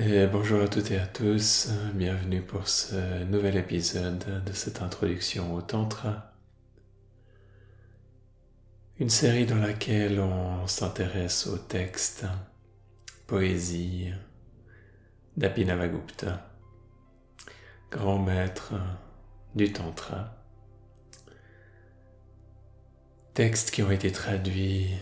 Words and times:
Et 0.00 0.28
bonjour 0.28 0.62
à 0.62 0.68
toutes 0.68 0.92
et 0.92 0.98
à 1.00 1.08
tous, 1.08 1.70
bienvenue 1.92 2.40
pour 2.40 2.68
ce 2.68 3.24
nouvel 3.24 3.56
épisode 3.56 4.44
de 4.46 4.52
cette 4.52 4.80
introduction 4.80 5.52
au 5.52 5.60
Tantra. 5.60 6.34
Une 9.00 9.10
série 9.10 9.44
dans 9.44 9.58
laquelle 9.58 10.20
on 10.20 10.68
s'intéresse 10.68 11.48
au 11.48 11.58
texte, 11.58 12.26
poésie 13.26 14.12
d'Abhinavagupta, 15.36 16.48
grand 17.90 18.20
maître 18.20 18.74
du 19.56 19.72
Tantra. 19.72 20.32
Textes 23.34 23.72
qui 23.72 23.82
ont 23.82 23.90
été 23.90 24.12
traduits 24.12 24.92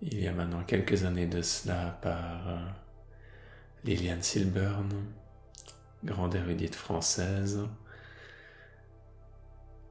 il 0.00 0.18
y 0.18 0.28
a 0.28 0.32
maintenant 0.32 0.64
quelques 0.64 1.04
années 1.04 1.26
de 1.26 1.42
cela 1.42 1.98
par 2.00 2.85
Liliane 3.86 4.20
Silburn, 4.20 4.88
grande 6.02 6.34
érudite 6.34 6.74
française. 6.74 7.68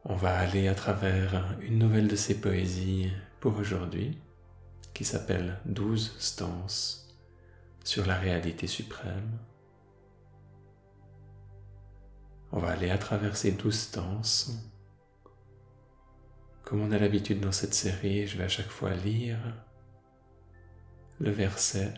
On 0.03 0.17
va 0.17 0.37
aller 0.37 0.67
à 0.67 0.75
travers 0.75 1.57
une 1.61 1.79
nouvelle 1.79 2.09
de 2.09 2.17
ses 2.17 2.41
poésies 2.41 3.09
pour 3.39 3.55
aujourd'hui, 3.55 4.17
qui 4.93 5.05
s'appelle 5.05 5.61
Douze 5.63 6.13
stances 6.19 7.07
sur 7.85 8.05
la 8.05 8.15
réalité 8.15 8.67
suprême. 8.67 9.39
On 12.51 12.59
va 12.59 12.71
aller 12.71 12.89
à 12.89 12.97
travers 12.97 13.37
ces 13.37 13.53
douze 13.53 13.79
stances. 13.79 14.51
Comme 16.65 16.81
on 16.81 16.91
a 16.91 16.99
l'habitude 16.99 17.39
dans 17.39 17.53
cette 17.53 17.73
série, 17.73 18.27
je 18.27 18.37
vais 18.37 18.43
à 18.43 18.49
chaque 18.49 18.67
fois 18.67 18.93
lire 18.93 19.39
le 21.17 21.31
verset 21.31 21.93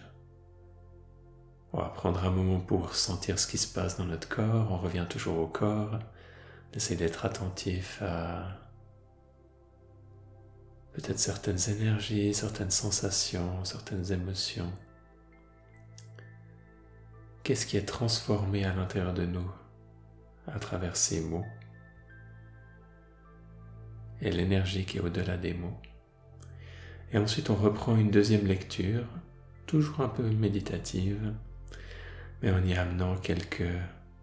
on 1.74 1.80
va 1.80 1.90
prendre 1.90 2.24
un 2.24 2.32
moment 2.32 2.60
pour 2.60 2.96
sentir 2.96 3.40
ce 3.40 3.48
qui 3.48 3.58
se 3.58 3.72
passe 3.72 3.98
dans 3.98 4.06
notre 4.06 4.30
corps. 4.30 4.72
On 4.72 4.78
revient 4.78 5.06
toujours 5.10 5.40
au 5.40 5.48
corps. 5.48 6.00
On 6.72 6.78
essaie 6.78 6.96
d'être 6.96 7.26
attentif 7.26 8.02
à 8.02 8.48
peut-être 10.94 11.20
certaines 11.20 11.70
énergies, 11.70 12.34
certaines 12.34 12.72
sensations, 12.72 13.64
certaines 13.66 14.12
émotions. 14.12 14.72
Qu'est-ce 17.44 17.66
qui 17.66 17.78
est 17.78 17.86
transformé 17.86 18.66
à 18.66 18.74
l'intérieur 18.74 19.14
de 19.14 19.26
nous 19.26 19.50
à 20.48 20.59
travers 20.59 20.96
ces 20.98 21.22
mots 21.22 21.46
et 24.22 24.31
l'énergie 24.31 24.86
qui 24.86 24.98
est 24.98 25.02
au-delà 25.02 25.38
des 25.38 25.54
mots? 25.54 25.78
Et 27.12 27.18
ensuite 27.18 27.50
on 27.50 27.56
reprend 27.56 27.96
une 27.96 28.12
deuxième 28.12 28.46
lecture, 28.46 29.06
toujours 29.66 30.02
un 30.02 30.09
peu 30.09 30.24
méditative, 30.24 31.34
mais 32.42 32.52
en 32.52 32.64
y 32.64 32.74
amenant 32.74 33.16
quelques 33.18 33.72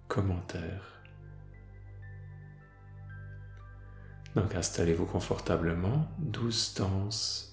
commentaires. 0.08 1.02
Donc 4.34 4.54
installez-vous 4.54 5.06
confortablement, 5.06 6.08
douze 6.18 6.74
danses 6.74 7.52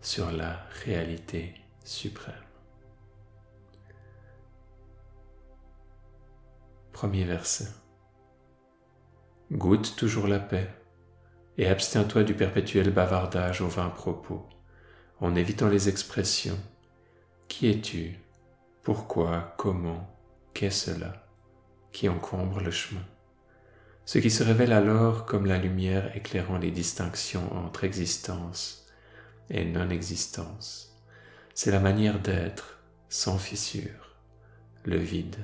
sur 0.00 0.30
la 0.30 0.60
réalité 0.84 1.54
suprême. 1.84 2.34
Premier 6.92 7.24
verset. 7.24 7.68
Goûte 9.50 9.96
toujours 9.96 10.28
la 10.28 10.38
paix 10.38 10.70
et 11.58 11.66
abstiens-toi 11.66 12.22
du 12.22 12.34
perpétuel 12.34 12.90
bavardage 12.90 13.60
aux 13.60 13.68
vains 13.68 13.90
propos, 13.90 14.48
en 15.20 15.34
évitant 15.34 15.68
les 15.68 15.88
expressions 15.88 16.58
Qui 17.48 17.68
es-tu 17.68 18.23
pourquoi, 18.84 19.54
comment, 19.56 20.14
qu'est 20.52 20.68
cela 20.68 21.26
qui 21.90 22.06
encombre 22.10 22.60
le 22.60 22.70
chemin? 22.70 23.04
Ce 24.04 24.18
qui 24.18 24.30
se 24.30 24.44
révèle 24.44 24.74
alors 24.74 25.24
comme 25.24 25.46
la 25.46 25.56
lumière 25.56 26.14
éclairant 26.14 26.58
les 26.58 26.70
distinctions 26.70 27.50
entre 27.56 27.84
existence 27.84 28.86
et 29.48 29.64
non-existence, 29.64 31.02
c'est 31.54 31.70
la 31.70 31.80
manière 31.80 32.20
d'être 32.20 32.82
sans 33.08 33.38
fissure, 33.38 34.18
le 34.84 34.98
vide, 34.98 35.38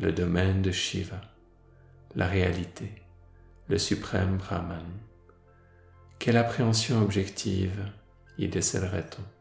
le 0.00 0.12
domaine 0.12 0.60
de 0.60 0.72
Shiva, 0.72 1.20
la 2.16 2.26
réalité, 2.26 2.90
le 3.68 3.78
suprême 3.78 4.38
Brahman. 4.38 4.86
Quelle 6.18 6.36
appréhension 6.36 7.00
objective 7.00 7.92
y 8.38 8.48
décèlerait-on? 8.48 9.39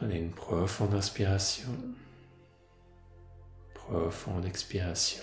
Prenez 0.00 0.16
une 0.16 0.30
profonde 0.30 0.94
inspiration, 0.94 1.68
profonde 3.74 4.46
expiration. 4.46 5.22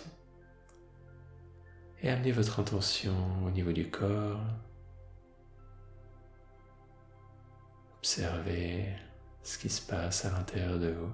Et 2.03 2.11
amenez 2.11 2.31
votre 2.31 2.59
intention 2.59 3.15
au 3.43 3.49
niveau 3.49 3.71
du 3.71 3.89
corps. 3.89 4.39
Observez 7.97 8.95
ce 9.41 9.57
qui 9.57 9.67
se 9.67 9.81
passe 9.81 10.25
à 10.25 10.29
l'intérieur 10.29 10.77
de 10.77 10.91
vous. 10.91 11.11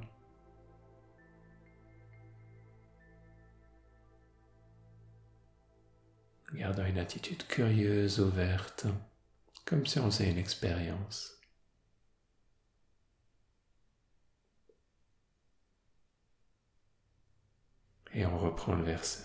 Gardant 6.53 6.85
une 6.85 6.97
attitude 6.97 7.47
curieuse, 7.47 8.19
ouverte, 8.19 8.87
comme 9.63 9.85
si 9.85 9.99
on 9.99 10.11
faisait 10.11 10.29
une 10.29 10.37
expérience. 10.37 11.32
Et 18.13 18.25
on 18.25 18.37
reprend 18.37 18.75
le 18.75 18.83
verset. 18.83 19.23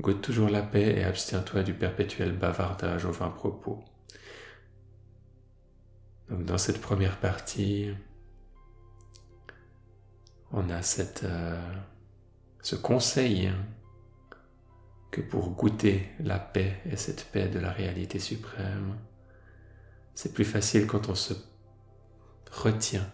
Goûte 0.00 0.22
toujours 0.22 0.48
la 0.48 0.62
paix 0.62 0.98
et 0.98 1.04
abstiens-toi 1.04 1.62
du 1.62 1.74
perpétuel 1.74 2.36
bavardage 2.36 3.04
aux 3.04 3.12
vains 3.12 3.30
propos. 3.30 3.84
Donc 6.28 6.44
dans 6.44 6.58
cette 6.58 6.80
première 6.80 7.18
partie, 7.18 7.90
on 10.52 10.68
a 10.70 10.82
cette, 10.82 11.24
euh, 11.24 11.74
ce 12.62 12.76
conseil 12.76 13.46
hein, 13.46 13.66
que 15.10 15.20
pour 15.20 15.50
goûter 15.50 16.08
la 16.20 16.38
paix 16.38 16.80
et 16.90 16.96
cette 16.96 17.24
paix 17.32 17.48
de 17.48 17.58
la 17.58 17.70
réalité 17.70 18.18
suprême, 18.18 18.98
c'est 20.14 20.34
plus 20.34 20.44
facile 20.44 20.86
quand 20.86 21.08
on 21.08 21.14
se 21.14 21.34
retient 22.50 23.10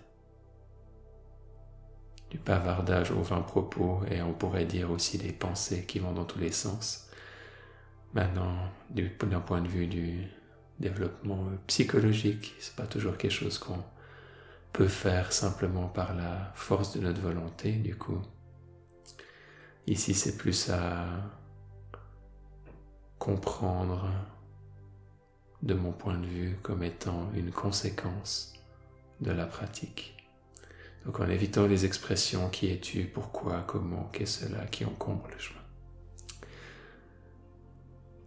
du 2.32 2.38
bavardage 2.38 3.10
aux 3.10 3.20
vains 3.20 3.42
propos 3.42 4.00
et 4.10 4.22
on 4.22 4.32
pourrait 4.32 4.64
dire 4.64 4.90
aussi 4.90 5.18
des 5.18 5.32
pensées 5.32 5.84
qui 5.84 5.98
vont 5.98 6.12
dans 6.12 6.24
tous 6.24 6.38
les 6.38 6.50
sens. 6.50 7.10
Maintenant, 8.14 8.54
d'un 8.88 9.40
point 9.40 9.60
de 9.60 9.68
vue 9.68 9.86
du 9.86 10.26
développement 10.80 11.44
psychologique, 11.66 12.54
c'est 12.58 12.74
pas 12.74 12.86
toujours 12.86 13.18
quelque 13.18 13.32
chose 13.32 13.58
qu'on 13.58 13.84
peut 14.72 14.88
faire 14.88 15.30
simplement 15.30 15.88
par 15.88 16.14
la 16.14 16.52
force 16.54 16.96
de 16.96 17.02
notre 17.02 17.20
volonté, 17.20 17.72
du 17.72 17.96
coup. 17.96 18.22
Ici, 19.86 20.14
c'est 20.14 20.38
plus 20.38 20.70
à 20.70 21.04
comprendre 23.18 24.08
de 25.60 25.74
mon 25.74 25.92
point 25.92 26.16
de 26.16 26.26
vue 26.26 26.56
comme 26.62 26.82
étant 26.82 27.30
une 27.34 27.50
conséquence 27.50 28.54
de 29.20 29.32
la 29.32 29.44
pratique. 29.44 30.21
Donc 31.04 31.18
en 31.20 31.28
évitant 31.28 31.66
les 31.66 31.84
expressions 31.84 32.48
qui 32.48 32.70
es-tu, 32.70 33.04
pourquoi, 33.04 33.64
comment, 33.66 34.08
qu'est-ce 34.12 34.46
cela 34.46 34.64
qui 34.66 34.84
encombre 34.84 35.28
le 35.32 35.38
chemin. 35.38 35.58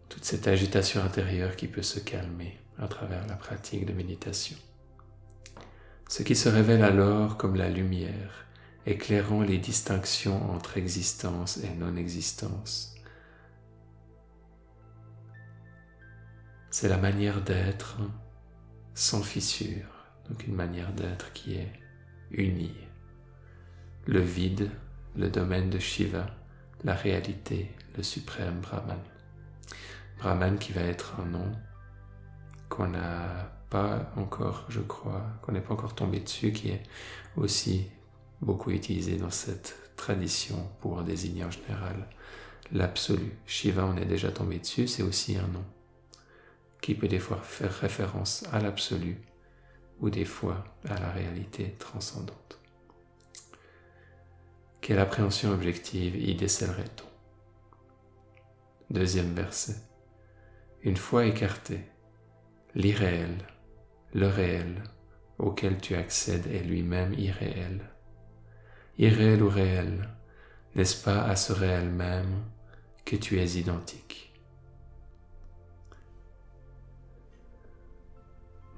Toute 0.10 0.26
cette 0.26 0.48
agitation 0.48 1.02
intérieure 1.02 1.56
qui 1.56 1.68
peut 1.68 1.82
se 1.82 2.00
calmer 2.00 2.58
à 2.78 2.88
travers 2.88 3.26
la 3.28 3.36
pratique 3.36 3.86
de 3.86 3.94
méditation. 3.94 4.58
Ce 6.10 6.24
qui 6.24 6.36
se 6.36 6.50
révèle 6.50 6.84
alors 6.84 7.38
comme 7.38 7.56
la 7.56 7.70
lumière, 7.70 8.46
éclairant 8.86 9.42
les 9.42 9.58
distinctions 9.58 10.52
entre 10.52 10.78
existence 10.78 11.58
et 11.58 11.70
non-existence. 11.70 12.96
C'est 16.70 16.90
la 16.90 16.98
manière 16.98 17.42
d'être 17.42 17.98
sans 18.94 19.24
fissure, 19.24 19.88
donc 20.30 20.46
une 20.46 20.56
manière 20.56 20.92
d'être 20.94 21.34
qui 21.34 21.56
est 21.56 21.72
unis. 22.32 22.76
Le 24.08 24.20
vide, 24.20 24.70
le 25.16 25.30
domaine 25.30 25.70
de 25.70 25.80
Shiva, 25.80 26.28
la 26.84 26.94
réalité, 26.94 27.72
le 27.98 28.04
suprême 28.04 28.60
Brahman. 28.62 29.00
Brahman 30.20 30.58
qui 30.58 30.74
va 30.74 30.82
être 30.82 31.16
un 31.20 31.26
nom 31.26 31.52
qu'on 32.70 32.88
n'a 32.88 33.52
pas 33.70 34.12
encore, 34.16 34.66
je 34.70 34.82
crois, 34.82 35.26
qu'on 35.42 35.52
n'est 35.52 35.62
pas 35.62 35.74
encore 35.74 35.96
tombé 35.96 36.20
dessus, 36.20 36.52
qui 36.52 36.70
est 36.70 36.84
aussi 37.36 37.88
beaucoup 38.42 38.72
utilisé 38.72 39.18
dans 39.18 39.30
cette 39.30 39.76
tradition 39.96 40.70
pour 40.82 41.02
désigner 41.04 41.46
en 41.46 41.52
général 41.52 42.08
l'absolu. 42.72 43.32
Shiva, 43.46 43.86
on 43.86 43.98
est 43.98 44.06
déjà 44.06 44.32
tombé 44.32 44.60
dessus, 44.60 44.88
c'est 44.88 45.04
aussi 45.04 45.38
un 45.38 45.48
nom 45.48 45.64
qui 46.82 46.94
peut 46.94 47.08
des 47.08 47.20
fois 47.20 47.38
faire 47.38 47.74
référence 47.74 48.44
à 48.52 48.60
l'absolu 48.60 49.18
ou 50.00 50.10
des 50.10 50.26
fois 50.26 50.64
à 50.88 51.00
la 51.00 51.10
réalité 51.12 51.76
transcendante. 51.80 52.60
Quelle 54.82 55.00
appréhension 55.00 55.52
objective 55.52 56.16
y 56.16 56.36
décèlerait-on? 56.36 57.06
Deuxième 58.94 59.34
verset. 59.34 59.78
Une 60.84 60.98
fois 60.98 61.26
écarté, 61.26 61.80
l'irréel, 62.76 63.36
le 64.14 64.28
réel 64.28 64.84
auquel 65.40 65.80
tu 65.80 65.96
accèdes 65.96 66.48
est 66.48 66.64
lui-même 66.64 67.14
irréel. 67.14 67.90
Irréel 68.98 69.44
ou 69.44 69.50
réel, 69.50 70.10
n'est-ce 70.76 71.04
pas 71.04 71.24
à 71.24 71.36
ce 71.36 71.52
réel 71.52 71.90
même 71.90 72.44
que 73.04 73.16
tu 73.16 73.40
es 73.40 73.58
identique? 73.58 74.25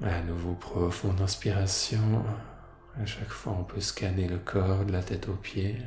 À 0.03 0.21
nouveau, 0.21 0.53
profonde 0.53 1.19
inspiration. 1.21 2.23
À 2.95 3.05
chaque 3.05 3.29
fois, 3.29 3.53
on 3.53 3.63
peut 3.63 3.81
scanner 3.81 4.27
le 4.27 4.37
corps 4.37 4.85
de 4.85 4.91
la 4.91 5.01
tête 5.01 5.27
aux 5.27 5.35
pieds. 5.35 5.77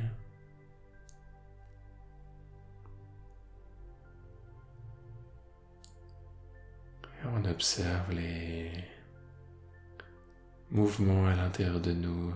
Et 7.05 7.25
on 7.25 7.45
observe 7.45 8.11
les 8.11 8.71
mouvements 10.69 11.27
à 11.27 11.35
l'intérieur 11.35 11.79
de 11.79 11.93
nous. 11.93 12.33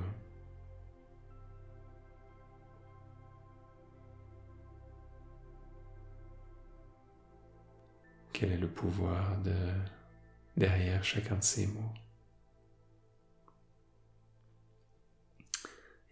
Quel 8.31 8.54
est 8.54 8.57
le 8.57 8.69
pouvoir 8.69 9.38
de 9.44 9.56
derrière 10.57 11.04
chacun 11.04 11.36
de 11.36 11.44
ces 11.44 11.68
mots. 11.68 11.94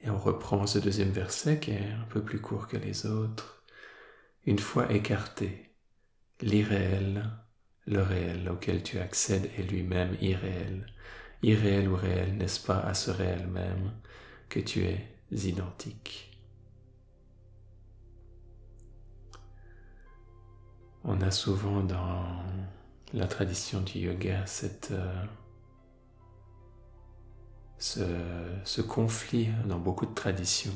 Et 0.01 0.09
on 0.09 0.17
reprend 0.17 0.67
ce 0.67 0.79
deuxième 0.79 1.11
verset 1.11 1.59
qui 1.59 1.71
est 1.71 1.91
un 1.91 2.05
peu 2.09 2.21
plus 2.21 2.41
court 2.41 2.67
que 2.67 2.77
les 2.77 3.05
autres. 3.05 3.63
Une 4.45 4.59
fois 4.59 4.91
écarté, 4.91 5.73
l'irréel, 6.41 7.29
le 7.85 8.01
réel 8.01 8.49
auquel 8.49 8.83
tu 8.83 8.99
accèdes 8.99 9.49
est 9.57 9.63
lui-même 9.63 10.17
irréel. 10.19 10.87
Irréel 11.41 11.87
ou 11.87 11.95
réel, 11.95 12.35
n'est-ce 12.37 12.65
pas 12.65 12.79
à 12.79 12.93
ce 12.93 13.11
réel 13.11 13.47
même 13.47 13.93
que 14.49 14.59
tu 14.59 14.83
es 14.83 15.07
identique? 15.31 16.37
On 21.05 21.21
a 21.21 21.31
souvent 21.31 21.81
dans 21.81 22.43
la 23.13 23.27
tradition 23.27 23.81
du 23.81 23.99
yoga, 23.99 24.45
cette, 24.47 24.91
euh, 24.91 25.23
ce, 28.65 28.81
conflit 28.81 29.49
dans 29.65 29.77
beaucoup 29.77 30.07
de 30.07 30.13
traditions 30.13 30.75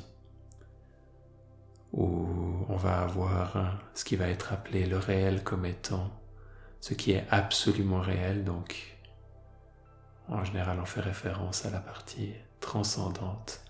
où 1.93 2.27
on 2.69 2.75
va 2.75 3.01
avoir 3.01 3.79
ce 3.95 4.03
qui 4.03 4.15
va 4.15 4.27
être 4.27 4.53
appelé 4.53 4.85
le 4.85 4.97
réel 4.97 5.43
comme 5.43 5.65
étant 5.65 6.11
ce 6.79 6.93
qui 6.93 7.11
est 7.11 7.25
absolument 7.31 8.01
réel, 8.01 8.43
donc 8.43 8.97
en 10.27 10.43
général 10.43 10.79
on 10.79 10.85
fait 10.85 11.01
référence 11.01 11.65
à 11.65 11.71
la 11.71 11.79
partie 11.79 12.33
transcendante 12.59 13.61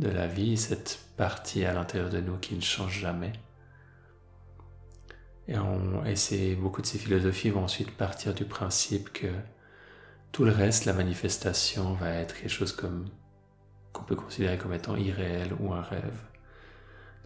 de 0.00 0.08
la 0.08 0.26
vie, 0.26 0.58
cette 0.58 1.00
partie 1.16 1.64
à 1.64 1.72
l'intérieur 1.72 2.10
de 2.10 2.20
nous 2.20 2.36
qui 2.36 2.56
ne 2.56 2.60
change 2.60 2.98
jamais. 2.98 3.32
Et, 5.48 5.58
on, 5.58 6.02
beaucoup 6.58 6.82
de 6.82 6.86
ces 6.86 6.98
philosophies 6.98 7.50
vont 7.50 7.64
ensuite 7.64 7.90
partir 7.90 8.34
du 8.34 8.44
principe 8.44 9.12
que 9.12 9.28
tout 10.30 10.44
le 10.44 10.52
reste, 10.52 10.84
la 10.86 10.92
manifestation, 10.92 11.94
va 11.94 12.10
être 12.10 12.34
quelque 12.34 12.48
chose 12.48 12.72
comme 12.72 13.08
qu'on 13.92 14.04
peut 14.04 14.16
considérer 14.16 14.56
comme 14.56 14.72
étant 14.72 14.96
irréel 14.96 15.52
ou 15.60 15.72
un 15.72 15.82
rêve. 15.82 16.22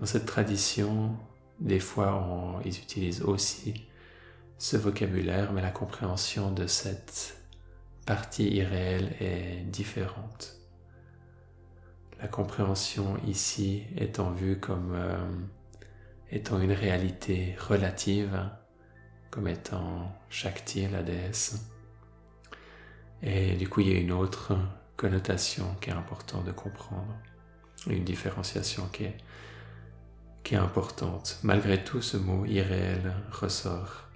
Dans 0.01 0.07
cette 0.07 0.27
tradition, 0.27 1.17
des 1.61 1.79
fois, 1.79 2.61
ils 2.65 2.77
utilisent 2.77 3.23
aussi 3.23 3.87
ce 4.59 4.77
vocabulaire, 4.77 5.53
mais 5.53 5.63
la 5.63 5.71
compréhension 5.71 6.51
de 6.51 6.67
cette 6.67 7.39
partie 8.07 8.49
irréelle 8.49 9.15
est 9.21 9.65
différente. 9.71 10.57
La 12.21 12.29
compréhension 12.29 13.19
ici 13.27 13.85
étant 13.97 14.31
vue 14.31 14.59
comme 14.59 14.93
euh, 14.95 15.19
étant 16.31 16.61
une 16.61 16.73
réalité 16.73 17.57
relative, 17.59 18.39
comme 19.31 19.49
étant 19.49 20.13
Shakti, 20.29 20.89
la 20.89 21.03
déesse. 21.03 21.71
Et 23.23 23.55
du 23.57 23.69
coup, 23.69 23.81
il 23.81 23.89
y 23.89 23.97
a 23.97 23.99
une 23.99 24.13
autre 24.13 24.57
connotation 24.97 25.75
qui 25.81 25.91
est 25.91 25.95
importante 25.95 26.45
de 26.45 26.53
comprendre, 26.53 27.15
une 27.87 28.05
différenciation 28.05 28.89
qui 28.89 29.05
est, 29.05 29.17
qui 30.43 30.55
est 30.55 30.59
importante. 30.59 31.39
Malgré 31.43 31.83
tout, 31.83 32.03
ce 32.03 32.17
mot 32.17 32.45
irréel 32.47 33.15
ressort 33.31 34.11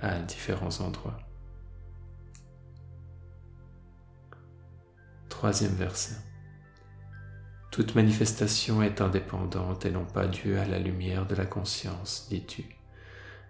à 0.00 0.18
différents 0.20 0.80
endroits. 0.80 1.18
Troisième 5.28 5.74
verset. 5.74 6.29
Toute 7.80 7.94
manifestation 7.94 8.82
est 8.82 9.00
indépendante 9.00 9.86
et 9.86 9.90
non 9.90 10.04
pas 10.04 10.26
due 10.26 10.58
à 10.58 10.66
la 10.66 10.78
lumière 10.78 11.24
de 11.24 11.34
la 11.34 11.46
conscience, 11.46 12.26
dis-tu. 12.28 12.66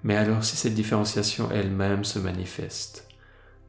Mais 0.04 0.14
alors 0.14 0.44
si 0.44 0.54
cette 0.54 0.74
différenciation 0.74 1.50
elle-même 1.50 2.04
se 2.04 2.20
manifeste, 2.20 3.08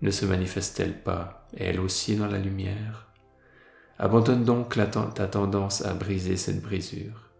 ne 0.03 0.11
se 0.11 0.23
manifeste-t-elle 0.23 1.01
pas, 1.01 1.47
elle 1.57 1.79
aussi, 1.79 2.15
dans 2.15 2.27
la 2.27 2.37
lumière? 2.37 3.07
Abandonne 3.97 4.43
donc 4.43 4.75
ta 4.75 5.25
tendance 5.25 5.83
à 5.83 5.95
briser 5.95 6.37
cette 6.37 6.61
brisure. 6.61 7.31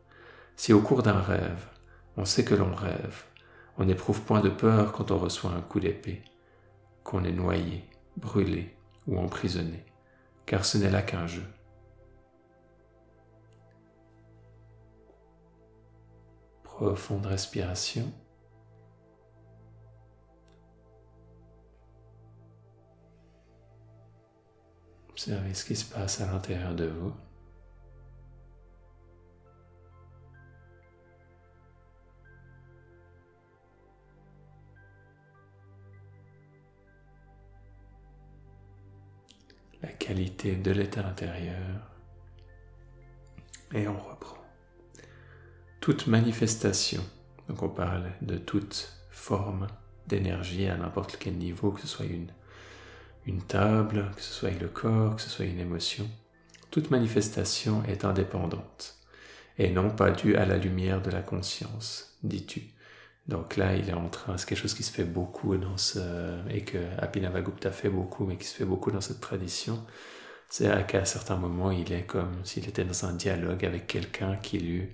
Si 0.55 0.73
au 0.73 0.81
cours 0.81 1.03
d'un 1.03 1.21
rêve, 1.21 1.67
on 2.17 2.25
sait 2.25 2.43
que 2.43 2.55
l'on 2.55 2.73
rêve, 2.73 3.25
on 3.77 3.85
n'éprouve 3.85 4.21
point 4.21 4.41
de 4.41 4.49
peur 4.49 4.93
quand 4.93 5.11
on 5.11 5.19
reçoit 5.19 5.51
un 5.51 5.61
coup 5.61 5.79
d'épée, 5.79 6.23
qu'on 7.03 7.23
est 7.23 7.31
noyé, 7.31 7.85
brûlé 8.17 8.75
ou 9.05 9.19
emprisonné, 9.19 9.85
car 10.47 10.65
ce 10.65 10.79
n'est 10.79 10.89
là 10.89 11.03
qu'un 11.03 11.27
jeu. 11.27 11.45
Profonde 16.77 17.27
respiration. 17.27 18.11
Observez 25.09 25.53
ce 25.53 25.65
qui 25.65 25.75
se 25.75 25.85
passe 25.85 26.21
à 26.21 26.31
l'intérieur 26.31 26.73
de 26.73 26.85
vous. 26.85 27.13
La 39.83 39.89
qualité 39.89 40.55
de 40.55 40.71
l'état 40.71 41.05
intérieur. 41.05 41.91
Et 43.73 43.87
on 43.87 43.99
reprend 43.99 44.40
toute 45.81 46.05
manifestation, 46.05 47.03
donc 47.49 47.63
on 47.63 47.69
parle 47.69 48.11
de 48.21 48.37
toute 48.37 48.93
forme 49.09 49.65
d'énergie 50.05 50.67
à 50.67 50.77
n'importe 50.77 51.17
quel 51.19 51.33
niveau, 51.33 51.71
que 51.71 51.81
ce 51.81 51.87
soit 51.87 52.05
une, 52.05 52.31
une 53.25 53.41
table, 53.41 54.11
que 54.15 54.21
ce 54.21 54.31
soit 54.31 54.51
le 54.51 54.67
corps, 54.67 55.15
que 55.15 55.21
ce 55.23 55.29
soit 55.29 55.45
une 55.45 55.59
émotion, 55.59 56.07
toute 56.69 56.91
manifestation 56.91 57.83
est 57.85 58.05
indépendante 58.05 58.95
et 59.57 59.71
non 59.71 59.89
pas 59.89 60.11
due 60.11 60.35
à 60.35 60.45
la 60.45 60.57
lumière 60.57 61.01
de 61.01 61.09
la 61.09 61.21
conscience, 61.21 62.15
dis-tu. 62.21 62.61
Donc 63.27 63.57
là, 63.57 63.75
il 63.75 63.89
est 63.89 63.93
en 63.93 64.09
train, 64.09 64.37
c'est 64.37 64.47
quelque 64.47 64.59
chose 64.59 64.75
qui 64.75 64.83
se 64.83 64.91
fait 64.91 65.03
beaucoup 65.03 65.57
dans 65.57 65.77
ce, 65.77 66.47
et 66.49 66.63
que 66.63 66.77
Apinavagupta 66.99 67.71
fait 67.71 67.89
beaucoup, 67.89 68.25
mais 68.25 68.37
qui 68.37 68.45
se 68.45 68.55
fait 68.55 68.65
beaucoup 68.65 68.91
dans 68.91 69.01
cette 69.01 69.19
tradition, 69.19 69.83
c'est 70.47 70.85
qu'à 70.85 71.05
certains 71.05 71.37
moments, 71.37 71.71
il 71.71 71.91
est 71.91 72.05
comme 72.05 72.33
s'il 72.43 72.67
était 72.69 72.83
dans 72.83 73.05
un 73.05 73.13
dialogue 73.13 73.65
avec 73.65 73.87
quelqu'un 73.87 74.35
qui 74.35 74.59
lui 74.59 74.89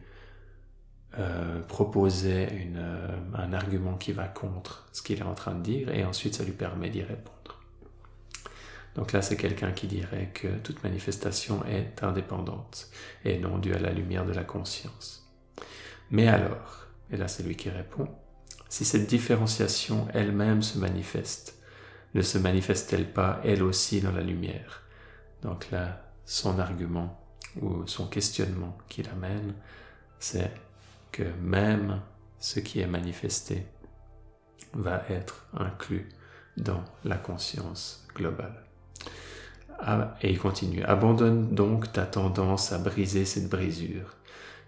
euh, 1.17 1.61
proposer 1.61 2.47
euh, 2.75 3.17
un 3.33 3.53
argument 3.53 3.95
qui 3.95 4.11
va 4.11 4.27
contre 4.27 4.87
ce 4.91 5.01
qu'il 5.01 5.19
est 5.19 5.23
en 5.23 5.33
train 5.33 5.55
de 5.55 5.63
dire 5.63 5.89
et 5.89 6.03
ensuite 6.03 6.35
ça 6.35 6.43
lui 6.43 6.51
permet 6.51 6.89
d'y 6.89 7.01
répondre. 7.01 7.33
Donc 8.95 9.13
là, 9.13 9.21
c'est 9.21 9.37
quelqu'un 9.37 9.71
qui 9.71 9.87
dirait 9.87 10.31
que 10.33 10.47
toute 10.63 10.83
manifestation 10.83 11.63
est 11.65 12.03
indépendante 12.03 12.89
et 13.23 13.37
non 13.37 13.57
due 13.57 13.73
à 13.73 13.79
la 13.79 13.91
lumière 13.91 14.25
de 14.25 14.33
la 14.33 14.43
conscience. 14.43 15.27
Mais 16.11 16.27
alors, 16.27 16.87
et 17.11 17.17
là 17.17 17.27
c'est 17.27 17.43
lui 17.43 17.55
qui 17.55 17.69
répond, 17.69 18.09
si 18.69 18.85
cette 18.85 19.07
différenciation 19.07 20.07
elle-même 20.13 20.61
se 20.61 20.77
manifeste, 20.77 21.57
ne 22.15 22.21
se 22.21 22.37
manifeste-t-elle 22.37 23.11
pas 23.11 23.39
elle 23.43 23.63
aussi 23.63 24.01
dans 24.01 24.11
la 24.11 24.23
lumière? 24.23 24.83
Donc 25.41 25.71
là, 25.71 26.11
son 26.25 26.59
argument 26.59 27.23
ou 27.61 27.87
son 27.87 28.07
questionnement 28.07 28.77
qu'il 28.89 29.07
amène, 29.09 29.53
c'est 30.19 30.51
même 31.41 32.01
ce 32.39 32.59
qui 32.59 32.79
est 32.79 32.88
manifesté 32.88 33.65
va 34.74 35.03
être 35.09 35.47
inclus 35.53 36.09
dans 36.57 36.83
la 37.03 37.17
conscience 37.17 38.05
globale. 38.15 38.63
et 40.21 40.31
il 40.31 40.39
continue, 40.39 40.83
abandonne 40.83 41.53
donc 41.53 41.91
ta 41.93 42.05
tendance 42.05 42.71
à 42.71 42.79
briser 42.79 43.25
cette 43.25 43.50
brisure. 43.50 44.15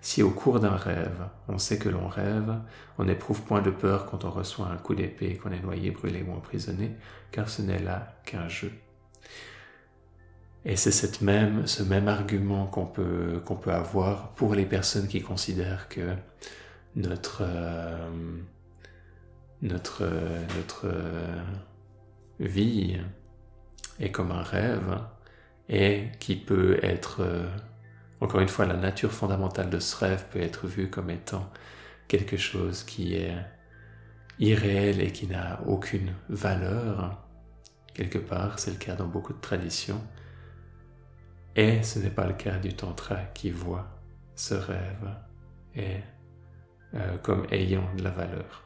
Si 0.01 0.24
au 0.24 0.29
cours 0.29 0.60
d'un 0.60 0.75
rêve, 0.75 1.27
on 1.48 1.58
sait 1.58 1.77
que 1.77 1.89
l'on 1.89 2.08
rêve, 2.08 2.56
on 2.98 3.06
n'éprouve 3.06 3.41
point 3.41 3.62
de 3.62 3.72
peur 3.72 4.06
quand 4.06 4.24
on 4.24 4.29
reçoit 4.29 4.68
un 4.68 4.77
coup 4.77 4.96
d'épée, 4.96 5.36
qu'on 5.36 5.51
est 5.51 5.62
noyé, 5.62 5.91
brûlé 5.91 6.24
ou 6.24 6.32
emprisonné, 6.32 6.96
car 7.32 7.50
ce 7.50 7.62
n'est 7.62 7.79
là 7.79 8.13
qu'un 8.24 8.48
jeu. 8.48 8.72
Et 10.66 10.75
c'est 10.75 10.92
cette 10.92 11.22
même, 11.22 11.68
ce 11.68 11.84
même 11.84 12.08
argument 12.08 12.66
qu'on 12.68 12.86
peut, 12.86 13.42
qu'on 13.46 13.56
peut 13.56 13.72
avoir 13.72 14.30
pour 14.34 14.56
les 14.56 14.66
personnes 14.66 15.08
qui 15.08 15.22
considèrent 15.22 15.88
que 15.88 16.16
notre, 16.96 17.44
euh, 17.44 18.10
notre, 19.62 20.04
notre 20.58 20.88
vie 22.39 22.98
est 24.00 24.12
comme 24.12 24.32
un 24.32 24.44
rêve 24.44 25.00
et 25.70 26.08
qui 26.20 26.36
peut 26.36 26.80
être, 26.84 27.22
euh, 27.22 27.50
encore 28.22 28.42
une 28.42 28.48
fois, 28.48 28.66
la 28.66 28.75
nature 28.75 29.12
fondamentale 29.12 29.70
de 29.70 29.80
ce 29.80 29.96
rêve 29.96 30.25
peut 30.32 30.42
être 30.42 30.68
vue 30.68 30.89
comme 30.89 31.10
étant 31.10 31.50
quelque 32.08 32.38
chose 32.38 32.84
qui 32.84 33.16
est 33.16 33.36
irréel 34.39 35.01
et 35.01 35.12
qui 35.12 35.28
n'a 35.28 35.62
aucune 35.68 36.13
valeur. 36.30 37.24
Quelque 37.94 38.18
part, 38.18 38.60
c'est 38.60 38.72
le 38.72 38.78
cas 38.78 38.96
dans 38.96 39.08
beaucoup 39.08 39.34
de 39.34 39.42
traditions. 39.42 40.01
Et 41.56 41.84
ce 41.84 42.00
n'est 42.00 42.10
pas 42.10 42.25
le 42.25 42.34
cas 42.34 42.58
du 42.58 42.74
Tantra 42.74 43.18
qui 43.34 43.51
voit 43.51 43.88
ce 44.36 44.53
rêve 44.53 45.15
et, 45.75 45.98
euh, 46.94 47.18
comme 47.22 47.46
ayant 47.51 47.88
de 47.98 48.03
la 48.03 48.12
valeur. 48.12 48.63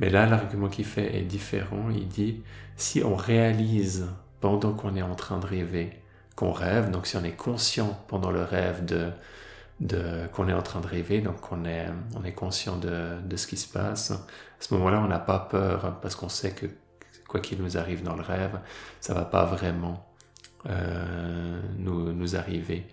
Mais 0.00 0.10
là, 0.10 0.26
l'argument 0.26 0.68
qu'il 0.68 0.84
fait 0.84 1.16
est 1.16 1.22
différent. 1.22 1.88
Il 1.90 2.08
dit, 2.08 2.42
si 2.76 3.02
on 3.02 3.14
réalise 3.14 4.08
pendant 4.40 4.72
qu'on 4.72 4.96
est 4.96 5.02
en 5.02 5.14
train 5.14 5.38
de 5.38 5.46
rêver 5.46 6.00
qu'on 6.36 6.52
rêve, 6.52 6.90
donc 6.90 7.06
si 7.06 7.16
on 7.16 7.22
est 7.22 7.36
conscient 7.36 8.04
pendant 8.08 8.32
le 8.32 8.42
rêve 8.42 8.84
de, 8.84 10.26
qu'on 10.32 10.48
est 10.48 10.52
en 10.52 10.62
train 10.62 10.80
de 10.80 10.86
rêver, 10.86 11.20
donc 11.20 11.52
on 11.52 11.64
est, 11.64 11.86
on 12.16 12.24
est 12.24 12.32
conscient 12.32 12.76
de, 12.76 13.20
de 13.20 13.36
ce 13.36 13.46
qui 13.46 13.56
se 13.56 13.70
passe, 13.72 14.10
à 14.10 14.18
ce 14.58 14.74
moment-là, 14.74 15.00
on 15.00 15.06
n'a 15.06 15.20
pas 15.20 15.38
peur 15.38 15.98
parce 16.00 16.16
qu'on 16.16 16.28
sait 16.28 16.50
que 16.52 16.66
quoi 17.28 17.40
qu'il 17.40 17.62
nous 17.62 17.76
arrive 17.78 18.02
dans 18.02 18.16
le 18.16 18.22
rêve, 18.22 18.58
ça 19.00 19.14
va 19.14 19.24
pas 19.24 19.44
vraiment 19.44 20.08
euh, 20.68 21.60
nous, 21.78 22.12
nous 22.12 22.36
arriver 22.36 22.86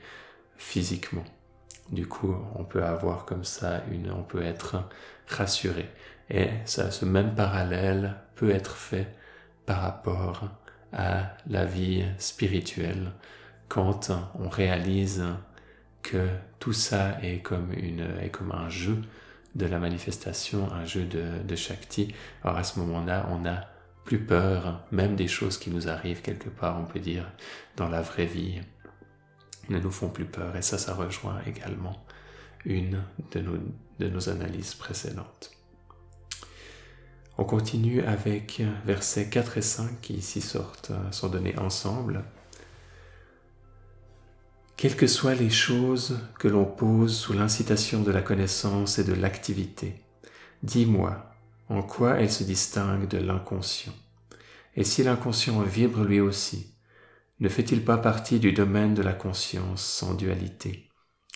physiquement. 0.57 1.23
Du 1.91 2.07
coup, 2.07 2.35
on 2.55 2.63
peut 2.63 2.83
avoir 2.83 3.25
comme 3.25 3.43
ça 3.43 3.81
une, 3.91 4.11
on 4.11 4.23
peut 4.23 4.43
être 4.43 4.83
rassuré. 5.27 5.89
Et 6.29 6.49
ça, 6.65 6.91
ce 6.91 7.05
même 7.05 7.35
parallèle 7.35 8.15
peut 8.35 8.51
être 8.51 8.75
fait 8.75 9.07
par 9.65 9.81
rapport 9.81 10.49
à 10.93 11.35
la 11.47 11.65
vie 11.65 12.05
spirituelle 12.17 13.11
quand 13.67 14.11
on 14.39 14.49
réalise 14.49 15.23
que 16.01 16.27
tout 16.59 16.73
ça 16.73 17.17
est 17.21 17.39
comme, 17.39 17.71
une, 17.73 18.05
est 18.21 18.29
comme 18.29 18.51
un 18.51 18.69
jeu 18.69 19.01
de 19.55 19.65
la 19.65 19.79
manifestation, 19.79 20.71
un 20.71 20.85
jeu 20.85 21.03
de, 21.03 21.43
de 21.43 21.55
Shakti. 21.55 22.13
Alors 22.43 22.57
à 22.57 22.63
ce 22.63 22.79
moment-là, 22.79 23.27
on 23.31 23.39
n'a 23.39 23.69
plus 24.05 24.19
peur, 24.19 24.83
même 24.91 25.15
des 25.15 25.27
choses 25.27 25.57
qui 25.57 25.69
nous 25.69 25.87
arrivent 25.87 26.21
quelque 26.21 26.49
part, 26.49 26.79
on 26.79 26.85
peut 26.85 26.99
dire, 26.99 27.31
dans 27.77 27.89
la 27.89 28.01
vraie 28.01 28.25
vie, 28.25 28.61
ne 29.69 29.79
nous 29.79 29.91
font 29.91 30.09
plus 30.09 30.25
peur. 30.25 30.55
Et 30.55 30.61
ça, 30.61 30.77
ça 30.77 30.93
rejoint 30.93 31.41
également 31.45 32.05
une 32.65 33.03
de 33.31 34.07
nos, 34.07 34.29
analyses 34.29 34.75
précédentes. 34.75 35.51
On 37.37 37.43
continue 37.43 38.01
avec 38.03 38.61
versets 38.85 39.29
4 39.29 39.57
et 39.57 39.61
5 39.61 40.01
qui 40.01 40.13
ici 40.13 40.41
sortent, 40.41 40.91
sont 41.11 41.29
donnés 41.29 41.57
ensemble. 41.57 42.23
Quelles 44.77 44.95
que 44.95 45.07
soient 45.07 45.35
les 45.35 45.49
choses 45.49 46.19
que 46.39 46.47
l'on 46.47 46.65
pose 46.65 47.15
sous 47.15 47.33
l'incitation 47.33 48.01
de 48.01 48.11
la 48.11 48.21
connaissance 48.21 48.99
et 48.99 49.03
de 49.03 49.13
l'activité, 49.13 49.95
dis-moi 50.63 51.30
en 51.71 51.83
quoi 51.83 52.19
elles 52.19 52.31
se 52.31 52.43
distinguent 52.43 53.07
de 53.07 53.17
l'inconscient. 53.17 53.93
Et 54.75 54.83
si 54.83 55.03
l'inconscient 55.03 55.61
vibre 55.61 56.03
lui 56.03 56.19
aussi, 56.19 56.75
ne 57.39 57.49
fait-il 57.49 57.83
pas 57.83 57.97
partie 57.97 58.39
du 58.39 58.51
domaine 58.51 58.93
de 58.93 59.01
la 59.01 59.13
conscience 59.13 59.83
sans 59.83 60.13
dualité, 60.13 60.89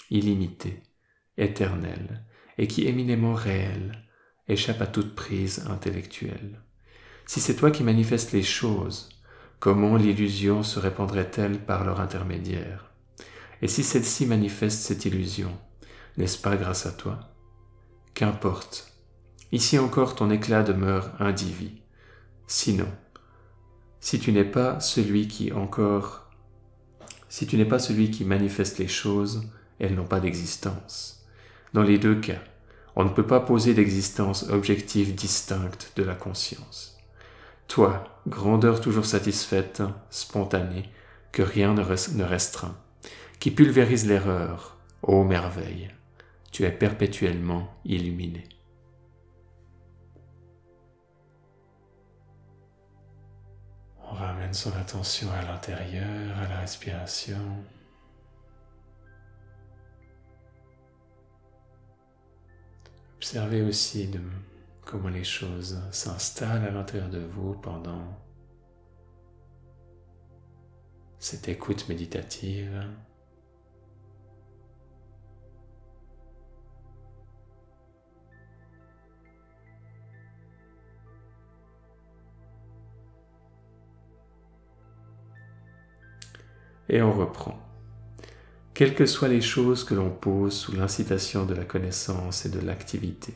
illimitée, 0.09 0.83
éternelle, 1.37 2.23
et 2.57 2.67
qui 2.67 2.85
éminemment 2.87 3.33
réelle, 3.33 4.03
échappe 4.47 4.81
à 4.81 4.87
toute 4.87 5.15
prise 5.15 5.65
intellectuelle? 5.67 6.61
Si 7.25 7.39
c'est 7.39 7.55
toi 7.55 7.71
qui 7.71 7.83
manifestes 7.83 8.33
les 8.33 8.43
choses, 8.43 9.09
comment 9.59 9.95
l'illusion 9.95 10.63
se 10.63 10.79
répandrait-elle 10.79 11.59
par 11.59 11.85
leur 11.85 11.99
intermédiaire? 11.99 12.91
Et 13.61 13.67
si 13.67 13.83
celle-ci 13.83 14.25
manifeste 14.25 14.81
cette 14.81 15.05
illusion, 15.05 15.57
n'est-ce 16.17 16.37
pas 16.37 16.55
grâce 16.55 16.85
à 16.85 16.91
toi? 16.91 17.19
Qu'importe. 18.13 18.94
Ici 19.51 19.77
encore 19.79 20.15
ton 20.15 20.29
éclat 20.29 20.63
demeure 20.63 21.11
indivis. 21.19 21.81
Sinon, 22.47 22.87
si 23.99 24.19
tu 24.19 24.31
n'es 24.31 24.45
pas 24.45 24.79
celui 24.79 25.27
qui 25.27 25.51
encore, 25.51 26.29
si 27.29 27.47
tu 27.47 27.57
n'es 27.57 27.65
pas 27.65 27.79
celui 27.79 28.11
qui 28.11 28.25
manifeste 28.25 28.77
les 28.77 28.87
choses, 28.87 29.49
elles 29.79 29.95
n'ont 29.95 30.05
pas 30.05 30.19
d'existence. 30.19 31.25
Dans 31.73 31.83
les 31.83 31.97
deux 31.97 32.15
cas, 32.15 32.41
on 32.95 33.03
ne 33.03 33.09
peut 33.09 33.27
pas 33.27 33.39
poser 33.39 33.73
d'existence 33.73 34.49
objective 34.49 35.15
distincte 35.15 35.91
de 35.95 36.03
la 36.03 36.15
conscience. 36.15 36.97
Toi, 37.67 38.03
grandeur 38.27 38.79
toujours 38.79 39.05
satisfaite, 39.05 39.81
spontanée, 40.09 40.89
que 41.31 41.41
rien 41.41 41.73
ne 41.73 42.23
restreint, 42.23 42.77
qui 43.39 43.51
pulvérise 43.51 44.07
l'erreur, 44.07 44.77
ô 45.01 45.23
merveille, 45.23 45.89
tu 46.51 46.63
es 46.63 46.71
perpétuellement 46.71 47.75
illuminé. 47.83 48.47
On 54.07 54.13
ramène 54.13 54.53
son 54.53 54.71
attention 54.77 55.31
à 55.31 55.41
l'intérieur, 55.41 56.37
à 56.37 56.47
la 56.47 56.59
respiration. 56.59 57.63
Observez 63.15 63.63
aussi 63.63 64.11
comment 64.83 65.09
les 65.09 65.23
choses 65.23 65.81
s'installent 65.91 66.65
à 66.65 66.71
l'intérieur 66.71 67.09
de 67.09 67.19
vous 67.19 67.53
pendant 67.55 68.21
cette 71.17 71.47
écoute 71.47 71.89
méditative. 71.89 72.85
Et 86.89 87.01
on 87.01 87.11
reprend. 87.11 87.59
Quelles 88.73 88.93
que 88.93 89.05
soient 89.05 89.29
les 89.29 89.41
choses 89.41 89.83
que 89.83 89.93
l'on 89.95 90.09
pose 90.09 90.53
sous 90.53 90.75
l'incitation 90.75 91.45
de 91.45 91.53
la 91.53 91.63
connaissance 91.63 92.45
et 92.45 92.49
de 92.49 92.59
l'activité, 92.59 93.33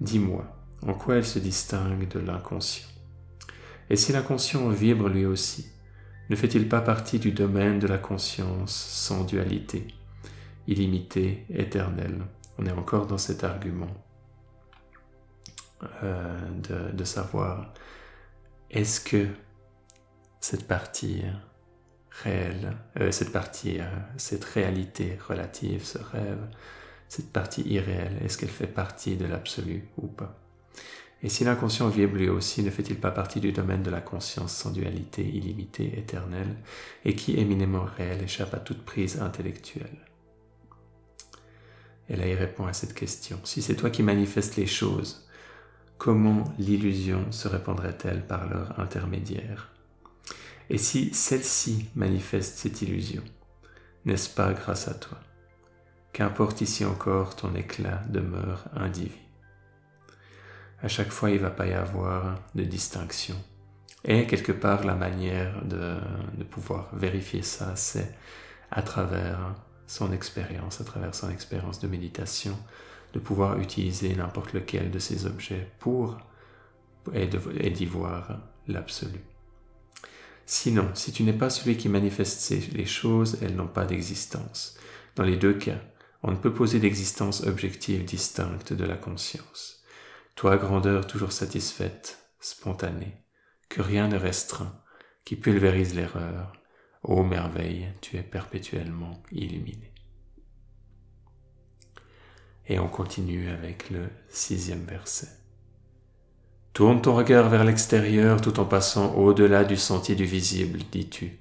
dis-moi 0.00 0.44
en 0.86 0.94
quoi 0.94 1.16
elles 1.16 1.26
se 1.26 1.40
distinguent 1.40 2.08
de 2.08 2.20
l'inconscient? 2.20 2.86
Et 3.90 3.96
si 3.96 4.12
l'inconscient 4.12 4.68
vibre 4.68 5.08
lui 5.08 5.26
aussi, 5.26 5.66
ne 6.30 6.36
fait-il 6.36 6.68
pas 6.68 6.80
partie 6.80 7.18
du 7.18 7.32
domaine 7.32 7.80
de 7.80 7.88
la 7.88 7.98
conscience 7.98 8.72
sans 8.72 9.24
dualité, 9.24 9.88
illimité, 10.68 11.44
éternelle? 11.50 12.22
On 12.56 12.66
est 12.66 12.70
encore 12.70 13.08
dans 13.08 13.18
cet 13.18 13.42
argument 13.42 13.92
euh, 16.04 16.48
de, 16.62 16.96
de 16.96 17.04
savoir 17.04 17.74
est-ce 18.70 19.00
que 19.00 19.26
cette 20.40 20.68
partie 20.68 21.22
réelle, 22.24 22.76
euh, 22.98 23.10
cette 23.10 23.32
partie, 23.32 23.80
euh, 23.80 23.84
cette 24.16 24.44
réalité 24.44 25.18
relative, 25.28 25.84
ce 25.84 25.98
rêve, 25.98 26.48
cette 27.08 27.32
partie 27.32 27.62
irréelle, 27.62 28.18
est-ce 28.24 28.38
qu'elle 28.38 28.50
fait 28.50 28.66
partie 28.66 29.16
de 29.16 29.26
l'absolu 29.26 29.88
ou 29.96 30.06
pas? 30.06 30.38
Et 31.22 31.28
si 31.28 31.44
l'inconscient 31.44 31.88
vibre 31.88 32.16
lui 32.16 32.28
aussi, 32.28 32.62
ne 32.62 32.70
fait-il 32.70 32.98
pas 32.98 33.10
partie 33.10 33.40
du 33.40 33.52
domaine 33.52 33.82
de 33.82 33.90
la 33.90 34.00
conscience 34.00 34.54
sans 34.54 34.70
dualité, 34.70 35.22
illimitée, 35.22 35.98
éternelle, 35.98 36.56
et 37.04 37.14
qui, 37.14 37.38
éminemment 37.38 37.84
réel, 37.96 38.22
échappe 38.22 38.54
à 38.54 38.58
toute 38.58 38.84
prise 38.84 39.20
intellectuelle? 39.20 40.06
Et 42.08 42.16
là, 42.16 42.26
il 42.26 42.34
répond 42.34 42.66
à 42.66 42.72
cette 42.72 42.94
question. 42.94 43.38
Si 43.44 43.60
c'est 43.60 43.76
toi 43.76 43.90
qui 43.90 44.02
manifestes 44.02 44.56
les 44.56 44.66
choses, 44.66 45.28
comment 45.98 46.44
l'illusion 46.58 47.30
se 47.30 47.48
répandrait-elle 47.48 48.26
par 48.26 48.48
leur 48.48 48.80
intermédiaire? 48.80 49.70
Et 50.70 50.78
si 50.78 51.12
celle-ci 51.12 51.90
manifeste 51.96 52.56
cette 52.58 52.80
illusion, 52.80 53.22
n'est-ce 54.04 54.30
pas 54.30 54.52
grâce 54.52 54.86
à 54.86 54.94
toi 54.94 55.18
Qu'importe 56.12 56.60
ici 56.60 56.84
encore, 56.84 57.34
ton 57.34 57.56
éclat 57.56 58.02
demeure 58.08 58.66
indivis? 58.74 59.18
À 60.80 60.86
chaque 60.86 61.10
fois, 61.10 61.30
il 61.30 61.36
ne 61.36 61.42
va 61.42 61.50
pas 61.50 61.66
y 61.66 61.72
avoir 61.72 62.40
de 62.54 62.62
distinction 62.62 63.34
Et 64.04 64.28
quelque 64.28 64.52
part, 64.52 64.84
la 64.84 64.94
manière 64.94 65.64
de, 65.64 65.98
pouvoir 66.44 66.94
vérifier 66.94 67.42
ça, 67.42 67.74
c'est 67.74 68.14
à 68.70 68.82
travers 68.82 69.56
son 69.88 70.12
expérience, 70.12 70.80
à 70.80 70.84
travers 70.84 71.16
son 71.16 71.30
expérience 71.30 71.80
de 71.80 71.88
méditation, 71.88 72.56
de 73.12 73.18
pouvoir 73.18 73.58
utiliser 73.58 74.14
n'importe 74.14 74.52
lequel 74.52 74.92
de 74.92 75.00
ces 75.00 75.26
objets 75.26 75.68
pour 75.80 76.16
et 77.12 77.26
d'y 77.70 77.86
voir 77.86 78.38
l'absolu. 78.68 79.20
Sinon, 80.52 80.90
si 80.94 81.12
tu 81.12 81.22
n'es 81.22 81.32
pas 81.32 81.48
celui 81.48 81.76
qui 81.76 81.88
manifeste 81.88 82.50
les 82.72 82.84
choses, 82.84 83.38
elles 83.40 83.54
n'ont 83.54 83.68
pas 83.68 83.84
d'existence. 83.84 84.76
Dans 85.14 85.22
les 85.22 85.36
deux 85.36 85.54
cas, 85.54 85.80
on 86.24 86.32
ne 86.32 86.36
peut 86.36 86.52
poser 86.52 86.80
d'existence 86.80 87.44
objective 87.44 88.04
distincte 88.04 88.72
de 88.72 88.84
la 88.84 88.96
conscience. 88.96 89.84
Toi, 90.34 90.56
grandeur 90.56 91.06
toujours 91.06 91.30
satisfaite, 91.30 92.18
spontanée, 92.40 93.16
que 93.68 93.80
rien 93.80 94.08
ne 94.08 94.16
restreint, 94.16 94.82
qui 95.24 95.36
pulvérise 95.36 95.94
l'erreur, 95.94 96.52
ô 97.04 97.22
merveille, 97.22 97.86
tu 98.00 98.16
es 98.16 98.24
perpétuellement 98.24 99.22
illuminé. 99.30 99.94
Et 102.66 102.80
on 102.80 102.88
continue 102.88 103.50
avec 103.50 103.88
le 103.90 104.08
sixième 104.28 104.84
verset. 104.84 105.39
Tourne 106.72 107.02
ton 107.02 107.14
regard 107.14 107.48
vers 107.48 107.64
l'extérieur 107.64 108.40
tout 108.40 108.60
en 108.60 108.64
passant 108.64 109.14
au-delà 109.14 109.64
du 109.64 109.76
sentier 109.76 110.14
du 110.14 110.24
visible, 110.24 110.78
dis-tu. 110.90 111.38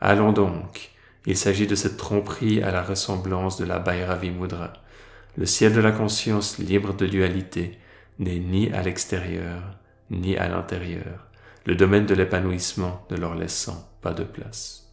Allons 0.00 0.32
donc. 0.32 0.90
Il 1.26 1.36
s'agit 1.36 1.66
de 1.66 1.74
cette 1.74 1.96
tromperie 1.96 2.62
à 2.62 2.70
la 2.70 2.82
ressemblance 2.82 3.56
de 3.56 3.64
la 3.64 3.78
Bhairavi 3.78 4.30
Mudra. 4.30 4.72
Le 5.36 5.46
ciel 5.46 5.72
de 5.72 5.80
la 5.80 5.92
conscience 5.92 6.58
libre 6.58 6.92
de 6.94 7.06
dualité 7.06 7.78
n'est 8.18 8.38
ni 8.38 8.70
à 8.72 8.82
l'extérieur, 8.82 9.62
ni 10.10 10.36
à 10.36 10.48
l'intérieur, 10.48 11.28
le 11.66 11.74
domaine 11.74 12.06
de 12.06 12.14
l'épanouissement 12.14 13.06
ne 13.10 13.16
leur 13.16 13.34
laissant 13.34 13.88
pas 14.02 14.12
de 14.12 14.24
place. 14.24 14.83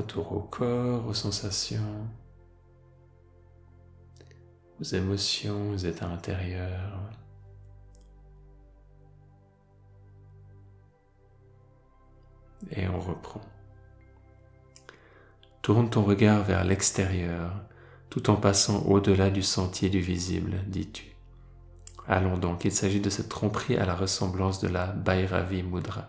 Retour 0.00 0.32
au 0.32 0.40
corps, 0.40 1.06
aux 1.08 1.12
sensations, 1.12 2.08
aux 4.80 4.82
émotions, 4.82 5.72
aux 5.72 5.76
états 5.76 6.08
intérieurs. 6.08 7.02
Et 12.70 12.88
on 12.88 12.98
reprend. 12.98 13.42
Tourne 15.60 15.90
ton 15.90 16.02
regard 16.02 16.44
vers 16.44 16.64
l'extérieur 16.64 17.52
tout 18.08 18.30
en 18.30 18.36
passant 18.36 18.82
au-delà 18.86 19.28
du 19.28 19.42
sentier 19.42 19.90
du 19.90 20.00
visible, 20.00 20.64
dis-tu. 20.66 21.14
Allons 22.08 22.38
donc, 22.38 22.64
il 22.64 22.72
s'agit 22.72 23.00
de 23.00 23.10
cette 23.10 23.28
tromperie 23.28 23.76
à 23.76 23.84
la 23.84 23.94
ressemblance 23.94 24.60
de 24.60 24.68
la 24.68 24.86
Bhairavi 24.86 25.62
Mudra. 25.62 26.08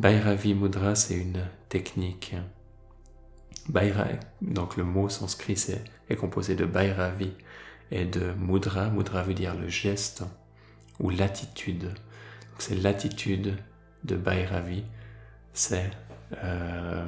Bhairavi 0.00 0.54
Mudra, 0.54 0.96
c'est 0.96 1.16
une 1.16 1.46
technique 1.68 2.34
donc 4.40 4.76
le 4.76 4.84
mot 4.84 5.08
sanskrit 5.08 5.52
est, 5.52 5.84
est 6.08 6.16
composé 6.16 6.54
de 6.54 6.64
Bhairavi 6.64 7.32
et 7.90 8.04
de 8.04 8.32
Mudra. 8.38 8.90
Mudra 8.90 9.22
veut 9.22 9.34
dire 9.34 9.54
le 9.54 9.68
geste 9.68 10.24
ou 11.00 11.10
l'attitude. 11.10 11.94
C'est 12.58 12.74
l'attitude 12.74 13.56
de 14.04 14.16
Bhairavi. 14.16 14.84
C'est 15.52 15.90
euh, 16.42 17.06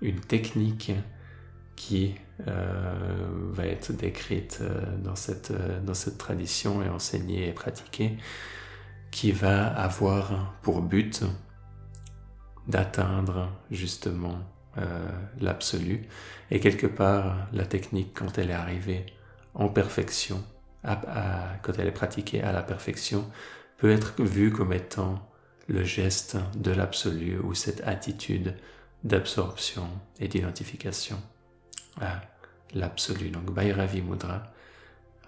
une 0.00 0.20
technique 0.20 0.92
qui 1.76 2.14
euh, 2.46 3.48
va 3.52 3.66
être 3.66 3.92
décrite 3.92 4.58
euh, 4.60 4.96
dans 4.98 5.16
cette, 5.16 5.52
dans 5.84 5.94
cette 5.94 6.18
tradition 6.18 6.82
et 6.82 6.88
enseignée 6.88 7.48
et 7.48 7.52
pratiquée, 7.52 8.16
qui 9.10 9.32
va 9.32 9.66
avoir 9.66 10.54
pour 10.62 10.82
but 10.82 11.24
d'atteindre 12.68 13.50
justement 13.70 14.38
l'absolu. 15.40 16.02
Et 16.50 16.60
quelque 16.60 16.86
part, 16.86 17.48
la 17.52 17.64
technique, 17.64 18.12
quand 18.14 18.38
elle 18.38 18.50
est 18.50 18.54
arrivée 18.54 19.06
en 19.54 19.68
perfection, 19.68 20.42
quand 20.84 21.72
elle 21.78 21.88
est 21.88 21.92
pratiquée 21.92 22.42
à 22.42 22.52
la 22.52 22.62
perfection, 22.62 23.30
peut 23.78 23.90
être 23.90 24.22
vue 24.22 24.52
comme 24.52 24.72
étant 24.72 25.26
le 25.68 25.84
geste 25.84 26.36
de 26.56 26.70
l'absolu 26.72 27.38
ou 27.38 27.54
cette 27.54 27.82
attitude 27.86 28.56
d'absorption 29.04 29.88
et 30.18 30.28
d'identification 30.28 31.16
à 32.00 32.20
l'absolu. 32.74 33.30
Donc 33.30 33.52
Bhairavi 33.52 34.02
Mudra, 34.02 34.52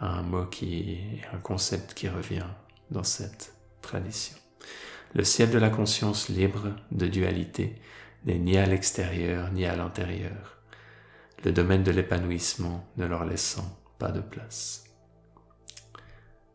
un 0.00 0.22
mot 0.22 0.46
qui 0.46 0.92
est 0.92 1.34
un 1.34 1.38
concept 1.38 1.94
qui 1.94 2.08
revient 2.08 2.46
dans 2.90 3.04
cette 3.04 3.54
tradition. 3.80 4.36
Le 5.14 5.24
ciel 5.24 5.50
de 5.50 5.58
la 5.58 5.70
conscience 5.70 6.28
libre 6.28 6.74
de 6.90 7.06
dualité 7.06 7.80
n'est 8.24 8.38
ni 8.38 8.56
à 8.56 8.66
l'extérieur 8.66 9.50
ni 9.52 9.66
à 9.66 9.76
l'intérieur, 9.76 10.58
le 11.44 11.52
domaine 11.52 11.82
de 11.82 11.90
l'épanouissement 11.90 12.86
ne 12.96 13.06
leur 13.06 13.24
laissant 13.24 13.78
pas 13.98 14.12
de 14.12 14.20
place. 14.20 14.84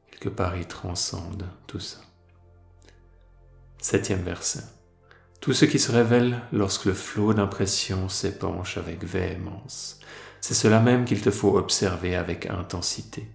Quelque 0.10 0.30
part, 0.30 0.56
ils 0.56 0.68
transcendent 0.68 1.48
tout 1.68 1.80
ça. 1.80 2.00
Septième 3.80 4.24
verset. 4.24 4.64
Tout 5.42 5.54
ce 5.54 5.66
qui 5.66 5.78
se 5.78 5.92
révèle 5.92 6.42
lorsque 6.52 6.86
le 6.86 6.94
flot 6.94 7.34
d'impression 7.34 8.10
s'épanche 8.10 8.78
avec 8.78 9.04
véhémence, 9.04 10.00
c'est 10.42 10.54
cela 10.54 10.80
même 10.80 11.06
qu'il 11.06 11.22
te 11.22 11.32
faut 11.32 11.58
observer 11.58 12.16
avec 12.16 12.48
intensité. 12.48 13.30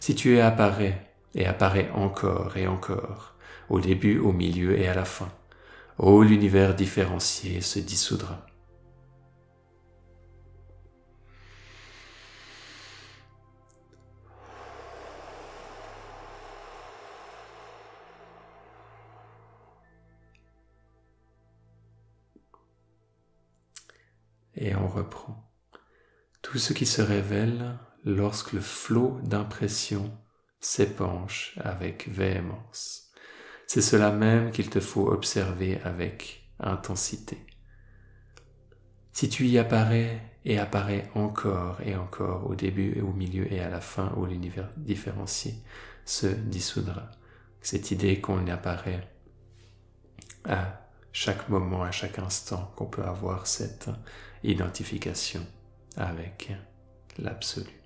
Si 0.00 0.14
tu 0.14 0.36
es 0.36 0.40
apparais 0.40 1.10
et 1.34 1.46
apparaît 1.46 1.90
encore 1.94 2.56
et 2.56 2.66
encore, 2.66 3.34
au 3.68 3.80
début, 3.80 4.18
au 4.18 4.32
milieu 4.32 4.78
et 4.78 4.88
à 4.88 4.94
la 4.94 5.04
fin, 5.04 5.30
Oh, 6.00 6.22
l'univers 6.22 6.76
différencié 6.76 7.60
se 7.60 7.80
dissoudra. 7.80 8.46
Et 24.54 24.76
on 24.76 24.86
reprend. 24.86 25.50
Tout 26.42 26.58
ce 26.58 26.72
qui 26.72 26.86
se 26.86 27.02
révèle 27.02 27.76
lorsque 28.04 28.52
le 28.52 28.60
flot 28.60 29.18
d'impression 29.24 30.16
s'épanche 30.60 31.58
avec 31.60 32.08
véhémence. 32.08 33.07
C'est 33.68 33.82
cela 33.82 34.10
même 34.10 34.50
qu'il 34.50 34.70
te 34.70 34.80
faut 34.80 35.08
observer 35.08 35.78
avec 35.84 36.50
intensité. 36.58 37.36
Si 39.12 39.28
tu 39.28 39.46
y 39.46 39.58
apparais 39.58 40.22
et 40.46 40.58
apparais 40.58 41.10
encore 41.14 41.78
et 41.82 41.94
encore 41.94 42.48
au 42.48 42.54
début 42.54 42.96
et 42.96 43.02
au 43.02 43.12
milieu 43.12 43.52
et 43.52 43.60
à 43.60 43.68
la 43.68 43.82
fin 43.82 44.14
où 44.16 44.24
l'univers 44.24 44.70
différencié 44.78 45.54
se 46.06 46.26
dissoudra, 46.26 47.10
cette 47.60 47.90
idée 47.90 48.22
qu'on 48.22 48.46
apparaît 48.46 49.06
à 50.46 50.88
chaque 51.12 51.50
moment, 51.50 51.82
à 51.82 51.90
chaque 51.90 52.18
instant, 52.18 52.72
qu'on 52.74 52.86
peut 52.86 53.04
avoir 53.04 53.46
cette 53.46 53.90
identification 54.44 55.44
avec 55.98 56.52
l'absolu. 57.18 57.82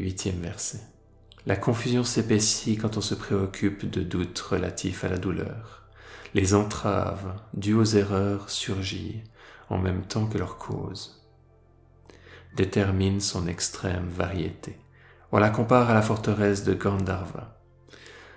Huitième 0.00 0.40
verset. 0.40 0.91
La 1.44 1.56
confusion 1.56 2.04
s'épaissit 2.04 2.76
quand 2.76 2.96
on 2.96 3.00
se 3.00 3.16
préoccupe 3.16 3.90
de 3.90 4.02
doutes 4.02 4.38
relatifs 4.38 5.02
à 5.02 5.08
la 5.08 5.18
douleur. 5.18 5.82
Les 6.34 6.54
entraves 6.54 7.34
dues 7.54 7.74
aux 7.74 7.84
erreurs 7.84 8.48
surgissent 8.48 9.24
en 9.68 9.78
même 9.78 10.02
temps 10.02 10.26
que 10.26 10.38
leurs 10.38 10.56
causes. 10.56 11.20
Détermine 12.54 13.20
son 13.20 13.48
extrême 13.48 14.06
variété. 14.08 14.78
On 15.32 15.38
la 15.38 15.50
compare 15.50 15.90
à 15.90 15.94
la 15.94 16.02
forteresse 16.02 16.62
de 16.62 16.74
Gandharva. 16.74 17.60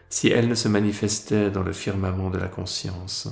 Si 0.09 0.29
elle 0.29 0.47
ne 0.47 0.55
se 0.55 0.67
manifestait 0.67 1.51
dans 1.51 1.63
le 1.63 1.73
firmament 1.73 2.31
de 2.31 2.39
la 2.39 2.47
conscience, 2.47 3.27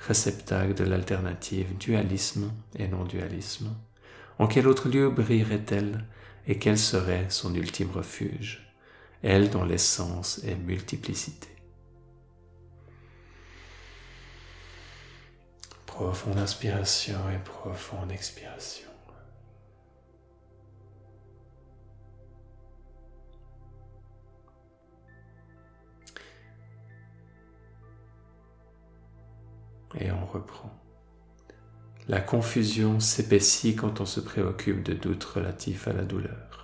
réceptacle 0.00 0.74
de 0.74 0.84
l'alternative 0.84 1.78
dualisme 1.78 2.52
et 2.76 2.88
non-dualisme, 2.88 3.74
en 4.38 4.48
quel 4.48 4.68
autre 4.68 4.90
lieu 4.90 5.08
brillerait-elle 5.08 6.04
et 6.46 6.58
quel 6.58 6.76
serait 6.76 7.26
son 7.30 7.54
ultime 7.54 7.90
refuge? 7.90 8.63
Elle 9.24 9.48
dont 9.48 9.64
l'essence 9.64 10.44
est 10.44 10.54
multiplicité. 10.54 11.48
Profonde 15.86 16.38
inspiration 16.38 17.18
et 17.30 17.38
profonde 17.38 18.12
expiration. 18.12 18.90
Et 30.00 30.10
on 30.10 30.26
reprend. 30.26 30.70
La 32.08 32.20
confusion 32.20 33.00
s'épaissit 33.00 33.76
quand 33.76 34.02
on 34.02 34.06
se 34.06 34.20
préoccupe 34.20 34.82
de 34.82 34.92
doutes 34.92 35.24
relatifs 35.24 35.88
à 35.88 35.94
la 35.94 36.04
douleur. 36.04 36.63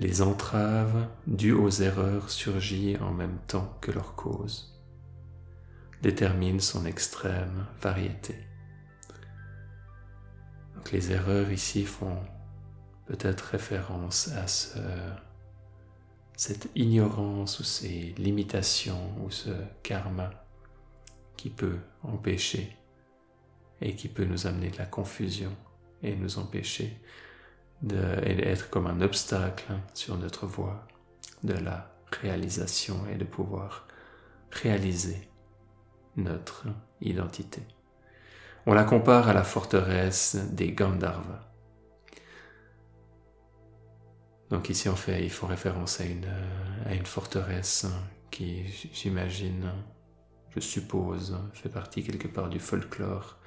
Les 0.00 0.22
entraves 0.22 1.08
dues 1.26 1.52
aux 1.52 1.68
erreurs 1.68 2.30
surgissent 2.30 3.02
en 3.02 3.12
même 3.12 3.36
temps 3.46 3.76
que 3.82 3.90
leur 3.90 4.14
cause, 4.14 4.80
déterminent 6.00 6.58
son 6.58 6.86
extrême 6.86 7.66
variété. 7.82 8.34
Donc 10.74 10.90
les 10.90 11.12
erreurs 11.12 11.52
ici 11.52 11.84
font 11.84 12.16
peut-être 13.04 13.42
référence 13.42 14.28
à 14.28 14.46
ce, 14.46 14.78
cette 16.34 16.70
ignorance 16.74 17.60
ou 17.60 17.64
ces 17.64 18.14
limitations 18.16 19.22
ou 19.22 19.30
ce 19.30 19.50
karma 19.82 20.30
qui 21.36 21.50
peut 21.50 21.76
empêcher 22.04 22.74
et 23.82 23.94
qui 23.94 24.08
peut 24.08 24.24
nous 24.24 24.46
amener 24.46 24.70
de 24.70 24.78
la 24.78 24.86
confusion 24.86 25.54
et 26.02 26.16
nous 26.16 26.38
empêcher 26.38 26.98
d'être 27.82 28.68
comme 28.70 28.86
un 28.86 29.00
obstacle 29.00 29.72
sur 29.94 30.16
notre 30.18 30.46
voie 30.46 30.86
de 31.42 31.54
la 31.54 31.94
réalisation 32.20 33.06
et 33.12 33.16
de 33.16 33.24
pouvoir 33.24 33.86
réaliser 34.50 35.28
notre 36.16 36.66
identité. 37.00 37.62
On 38.66 38.74
la 38.74 38.84
compare 38.84 39.28
à 39.28 39.32
la 39.32 39.44
forteresse 39.44 40.36
des 40.52 40.72
Gandharvas. 40.72 41.46
Donc 44.50 44.68
ici, 44.68 44.88
en 44.88 44.96
fait, 44.96 45.22
il 45.22 45.30
faut 45.30 45.46
référence 45.46 46.00
à 46.00 46.04
une, 46.04 46.28
à 46.84 46.94
une 46.94 47.06
forteresse 47.06 47.86
qui, 48.30 48.66
j'imagine, 48.92 49.70
je 50.54 50.60
suppose, 50.60 51.38
fait 51.54 51.68
partie 51.68 52.02
quelque 52.02 52.28
part 52.28 52.48
du 52.48 52.58
folklore 52.58 53.38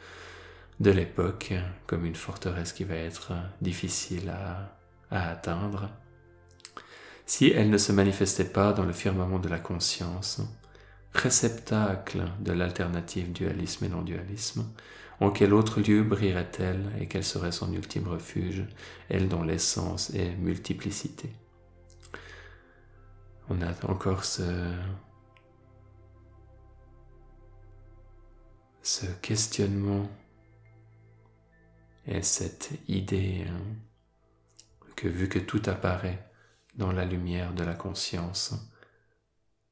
de 0.79 0.91
l'époque, 0.91 1.53
comme 1.87 2.05
une 2.05 2.15
forteresse 2.15 2.73
qui 2.73 2.83
va 2.83 2.95
être 2.95 3.33
difficile 3.61 4.29
à, 4.29 4.77
atteindre. 5.09 5.89
Si 7.27 7.51
elle 7.51 7.69
ne 7.69 7.77
se 7.77 7.91
manifestait 7.91 8.49
pas 8.49 8.73
dans 8.73 8.83
le 8.83 8.93
firmament 8.93 9.37
de 9.37 9.47
la 9.47 9.59
conscience, 9.59 10.41
réceptacle 11.13 12.23
de 12.39 12.51
l'alternative 12.51 13.31
dualisme 13.31 13.85
et 13.85 13.89
non-dualisme, 13.89 14.65
en 15.19 15.29
quel 15.29 15.53
autre 15.53 15.81
lieu 15.81 16.03
brillerait-elle 16.03 16.91
et 16.99 17.07
quel 17.07 17.23
serait 17.23 17.51
son 17.51 17.71
ultime 17.71 18.07
refuge, 18.07 18.65
elle 19.09 19.29
dont 19.29 19.43
l'essence 19.43 20.09
est 20.15 20.35
multiplicité? 20.37 21.29
On 23.49 23.61
a 23.61 23.71
encore 23.87 24.25
ce, 24.25 24.73
ce 28.81 29.05
questionnement 29.21 30.09
et 32.05 32.21
cette 32.21 32.71
idée 32.87 33.45
hein, 33.47 33.61
que 34.95 35.07
vu 35.07 35.29
que 35.29 35.39
tout 35.39 35.61
apparaît 35.67 36.29
dans 36.75 36.91
la 36.91 37.05
lumière 37.05 37.53
de 37.53 37.63
la 37.63 37.73
conscience, 37.73 38.53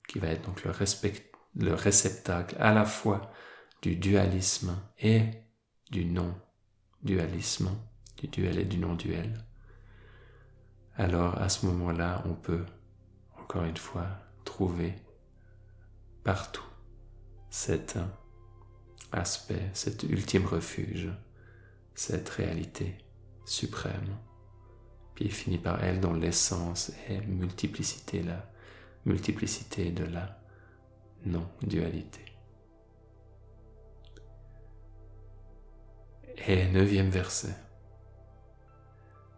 qui 0.08 0.20
va 0.20 0.28
être 0.28 0.46
donc 0.46 0.64
le, 0.64 0.72
le 1.56 1.74
réceptacle 1.74 2.56
à 2.60 2.74
la 2.74 2.86
fois 2.86 3.32
du 3.82 3.96
dualisme 3.96 4.78
et 5.00 5.24
du 5.90 6.06
non-dualisme, 6.06 7.72
du 8.18 8.28
duel 8.28 8.60
et 8.60 8.66
du 8.66 8.78
non-duel, 8.78 9.46
alors 10.96 11.42
à 11.42 11.50
ce 11.50 11.66
moment-là, 11.66 12.22
on 12.26 12.36
peut, 12.36 12.66
encore 13.40 13.64
une 13.64 13.78
fois, 13.78 14.08
trouver 14.46 14.94
partout 16.24 16.66
cet 17.50 17.98
aspect, 19.12 19.70
cet 19.74 20.04
ultime 20.04 20.46
refuge, 20.46 21.10
cette 21.96 22.30
réalité 22.30 22.98
suprême, 23.46 24.18
puis 25.16 25.30
finit 25.30 25.58
par 25.58 25.84
elle 25.84 26.00
dont 26.00 26.14
l'essence 26.14 26.92
est 27.10 27.22
multiplicité, 27.28 28.24
la 28.24 28.46
multiplicité 29.06 29.92
de 29.92 30.06
la 30.06 30.38
non-dualité. 31.26 32.26
Et 36.48 36.68
neuvième 36.70 37.10
verset. 37.10 37.56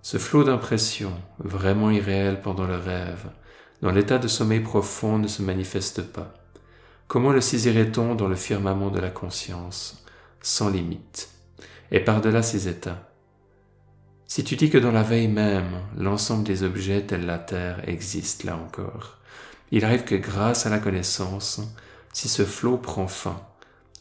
Ce 0.02 0.18
flot 0.18 0.44
d'impressions, 0.44 1.18
vraiment 1.40 1.90
irréel 1.92 2.42
pendant 2.42 2.66
le 2.66 2.78
rêve, 2.78 3.32
dans 3.82 3.92
l'état 3.92 4.18
de 4.18 4.28
sommeil 4.28 4.62
profond 4.62 5.18
ne 5.18 5.28
se 5.28 5.42
manifeste 5.42 6.02
pas. 6.02 6.34
Comment 7.08 7.32
le 7.32 7.42
saisirait-on 7.42 8.16
dans 8.16 8.28
le 8.28 8.36
firmament 8.36 8.90
de 8.90 9.00
la 9.00 9.10
conscience, 9.10 10.06
sans 10.42 10.70
limite, 10.70 11.33
et 11.92 12.00
par-delà 12.00 12.42
ces 12.42 12.68
états 12.68 13.12
Si 14.26 14.44
tu 14.44 14.56
dis 14.56 14.70
que 14.70 14.78
dans 14.78 14.92
la 14.92 15.04
veille 15.04 15.28
même, 15.28 15.82
l'ensemble 15.98 16.44
des 16.44 16.64
objets 16.64 17.02
tels 17.02 17.26
la 17.26 17.40
Terre 17.40 17.88
existe 17.88 18.44
là 18.44 18.58
encore, 18.58 19.20
il 19.72 19.86
arrive 19.86 20.04
que 20.04 20.16
grâce 20.16 20.66
à 20.66 20.70
la 20.70 20.80
connaissance, 20.80 21.62
si 22.14 22.30
ce 22.30 22.46
flot 22.46 22.78
prend 22.78 23.08
fin, 23.08 23.42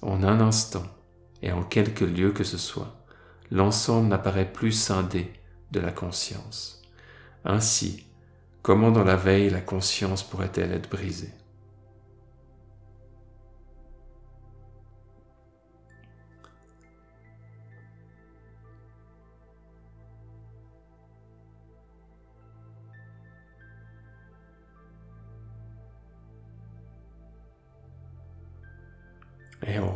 en 0.02 0.22
un 0.22 0.40
instant, 0.40 0.84
et 1.42 1.52
en 1.52 1.62
quelque 1.62 2.04
lieu 2.04 2.32
que 2.32 2.44
ce 2.44 2.58
soit, 2.58 2.94
l'ensemble 3.50 4.08
n'apparaît 4.08 4.50
plus 4.50 4.72
scindé 4.72 5.32
de 5.70 5.80
la 5.80 5.90
conscience. 5.90 6.82
Ainsi, 7.44 8.06
comment 8.62 8.90
dans 8.90 9.04
la 9.04 9.16
veille 9.16 9.50
la 9.50 9.60
conscience 9.60 10.22
pourrait-elle 10.22 10.72
être 10.72 10.90
brisée? 10.90 11.32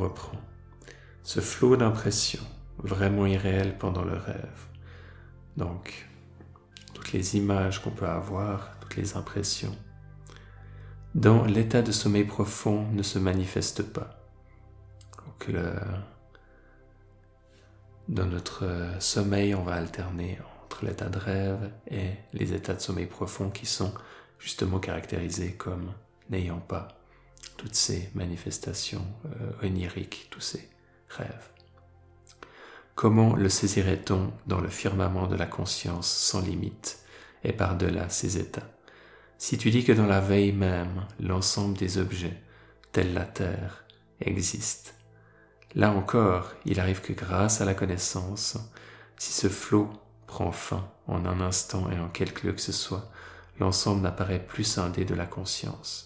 Reprend 0.06 0.38
ce 1.22 1.40
flot 1.40 1.76
d'impressions 1.76 2.46
vraiment 2.78 3.26
irréel 3.26 3.76
pendant 3.78 4.04
le 4.04 4.16
rêve. 4.16 4.66
Donc, 5.56 6.08
toutes 6.94 7.12
les 7.12 7.36
images 7.36 7.82
qu'on 7.82 7.90
peut 7.90 8.06
avoir, 8.06 8.78
toutes 8.80 8.96
les 8.96 9.16
impressions, 9.16 9.76
dans 11.14 11.44
l'état 11.44 11.82
de 11.82 11.90
sommeil 11.90 12.24
profond 12.24 12.86
ne 12.92 13.02
se 13.02 13.18
manifestent 13.18 13.82
pas. 13.82 14.10
Donc, 15.16 15.50
dans 18.08 18.26
notre 18.26 18.64
sommeil, 19.00 19.54
on 19.54 19.64
va 19.64 19.74
alterner 19.74 20.38
entre 20.64 20.84
l'état 20.84 21.08
de 21.08 21.18
rêve 21.18 21.70
et 21.90 22.10
les 22.34 22.52
états 22.52 22.74
de 22.74 22.80
sommeil 22.80 23.06
profond 23.06 23.50
qui 23.50 23.66
sont 23.66 23.92
justement 24.38 24.78
caractérisés 24.78 25.54
comme 25.54 25.92
n'ayant 26.30 26.60
pas 26.60 26.88
toutes 27.56 27.74
ces 27.74 28.10
manifestations 28.14 29.06
euh, 29.26 29.66
oniriques, 29.66 30.28
tous 30.30 30.40
ces 30.40 30.68
rêves. 31.08 31.50
Comment 32.94 33.36
le 33.36 33.48
saisirait-on 33.48 34.32
dans 34.46 34.60
le 34.60 34.68
firmament 34.68 35.26
de 35.26 35.36
la 35.36 35.46
conscience 35.46 36.10
sans 36.10 36.40
limite 36.40 37.00
et 37.44 37.52
par-delà 37.52 38.08
ses 38.08 38.38
états? 38.38 38.70
Si 39.38 39.58
tu 39.58 39.70
dis 39.70 39.84
que 39.84 39.92
dans 39.92 40.06
la 40.06 40.20
veille 40.20 40.52
même, 40.52 41.06
l'ensemble 41.20 41.76
des 41.76 41.98
objets, 41.98 42.42
tels 42.92 43.12
la 43.12 43.26
terre, 43.26 43.84
existe, 44.20 44.94
là 45.74 45.92
encore, 45.92 46.54
il 46.64 46.80
arrive 46.80 47.02
que 47.02 47.12
grâce 47.12 47.60
à 47.60 47.66
la 47.66 47.74
connaissance, 47.74 48.56
si 49.18 49.32
ce 49.32 49.48
flot 49.48 49.90
prend 50.26 50.52
fin 50.52 50.88
en 51.06 51.26
un 51.26 51.40
instant 51.40 51.90
et 51.90 51.98
en 51.98 52.08
quelque 52.08 52.46
lieu 52.46 52.54
que 52.54 52.60
ce 52.60 52.72
soit, 52.72 53.10
l'ensemble 53.60 54.00
n'apparaît 54.00 54.44
plus 54.44 54.64
scindé 54.64 55.04
de 55.04 55.14
la 55.14 55.26
conscience. 55.26 56.05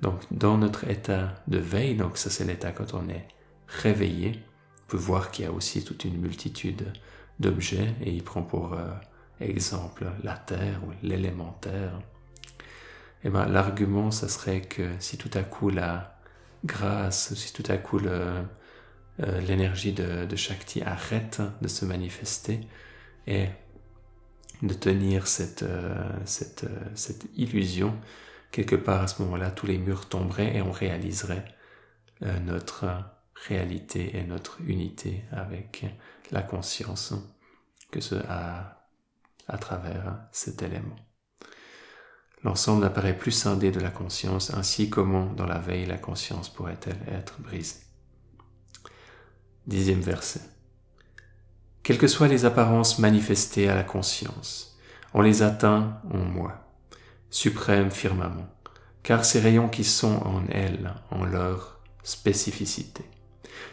Donc, 0.00 0.20
dans 0.30 0.58
notre 0.58 0.88
état 0.88 1.34
de 1.48 1.58
veille, 1.58 1.96
donc 1.96 2.18
ça 2.18 2.30
c'est 2.30 2.44
l'état 2.44 2.72
quand 2.72 2.94
on 2.94 3.08
est 3.08 3.26
réveillé, 3.66 4.42
peut 4.86 4.96
voir 4.96 5.30
qu'il 5.30 5.44
y 5.44 5.48
a 5.48 5.52
aussi 5.52 5.84
toute 5.84 6.04
une 6.04 6.18
multitude 6.18 6.92
d'objets 7.40 7.94
et 8.02 8.10
il 8.10 8.22
prend 8.22 8.42
pour 8.42 8.74
euh, 8.74 8.88
exemple 9.40 10.06
la 10.22 10.36
terre 10.36 10.80
ou 10.86 10.92
l'élémentaire. 11.02 11.92
Et 13.24 13.26
eh 13.26 13.30
ben, 13.30 13.46
l'argument, 13.46 14.12
ça 14.12 14.28
serait 14.28 14.60
que 14.60 14.90
si 15.00 15.18
tout 15.18 15.30
à 15.34 15.42
coup 15.42 15.70
la 15.70 16.18
grâce, 16.64 17.34
si 17.34 17.52
tout 17.52 17.64
à 17.68 17.76
coup 17.76 17.98
euh, 17.98 18.44
l'énergie 19.18 19.92
de, 19.92 20.24
de 20.24 20.36
Shakti 20.36 20.82
arrête 20.82 21.42
de 21.60 21.66
se 21.66 21.84
manifester 21.84 22.60
et 23.26 23.46
de 24.62 24.74
tenir 24.74 25.26
cette, 25.26 25.64
euh, 25.64 26.08
cette, 26.24 26.66
cette 26.94 27.26
illusion, 27.36 27.94
quelque 28.50 28.76
part 28.76 29.02
à 29.02 29.06
ce 29.08 29.22
moment-là, 29.22 29.50
tous 29.50 29.66
les 29.66 29.78
murs 29.78 30.08
tomberaient 30.08 30.56
et 30.56 30.62
on 30.62 30.72
réaliserait 30.72 31.44
notre 32.20 32.86
réalité 33.46 34.16
et 34.16 34.24
notre 34.24 34.60
unité 34.62 35.24
avec 35.30 35.86
la 36.32 36.42
conscience 36.42 37.14
que 37.90 38.00
ce 38.00 38.16
a 38.28 38.88
à 39.46 39.58
travers 39.58 40.18
cet 40.32 40.62
élément. 40.62 40.96
L'ensemble 42.44 42.82
n'apparaît 42.82 43.16
plus 43.16 43.32
scindé 43.32 43.70
de 43.70 43.80
la 43.80 43.90
conscience, 43.90 44.52
ainsi 44.54 44.90
comment 44.90 45.26
dans 45.26 45.46
la 45.46 45.58
veille 45.58 45.86
la 45.86 45.98
conscience 45.98 46.48
pourrait-elle 46.48 47.00
être 47.08 47.40
brisée. 47.40 47.80
Dixième 49.66 50.00
verset. 50.00 50.40
Quelles 51.82 51.98
que 51.98 52.06
soient 52.06 52.28
les 52.28 52.44
apparences 52.44 52.98
manifestées 52.98 53.68
à 53.68 53.74
la 53.74 53.82
conscience, 53.84 54.78
on 55.14 55.22
les 55.22 55.42
atteint 55.42 56.00
en 56.12 56.18
moi, 56.18 56.67
suprême 57.30 57.90
firmament, 57.90 58.48
car 59.02 59.24
ces 59.24 59.40
rayons 59.40 59.68
qui 59.68 59.84
sont 59.84 60.16
en 60.24 60.42
elle, 60.50 60.94
en 61.10 61.24
leur 61.24 61.80
spécificité. 62.02 63.04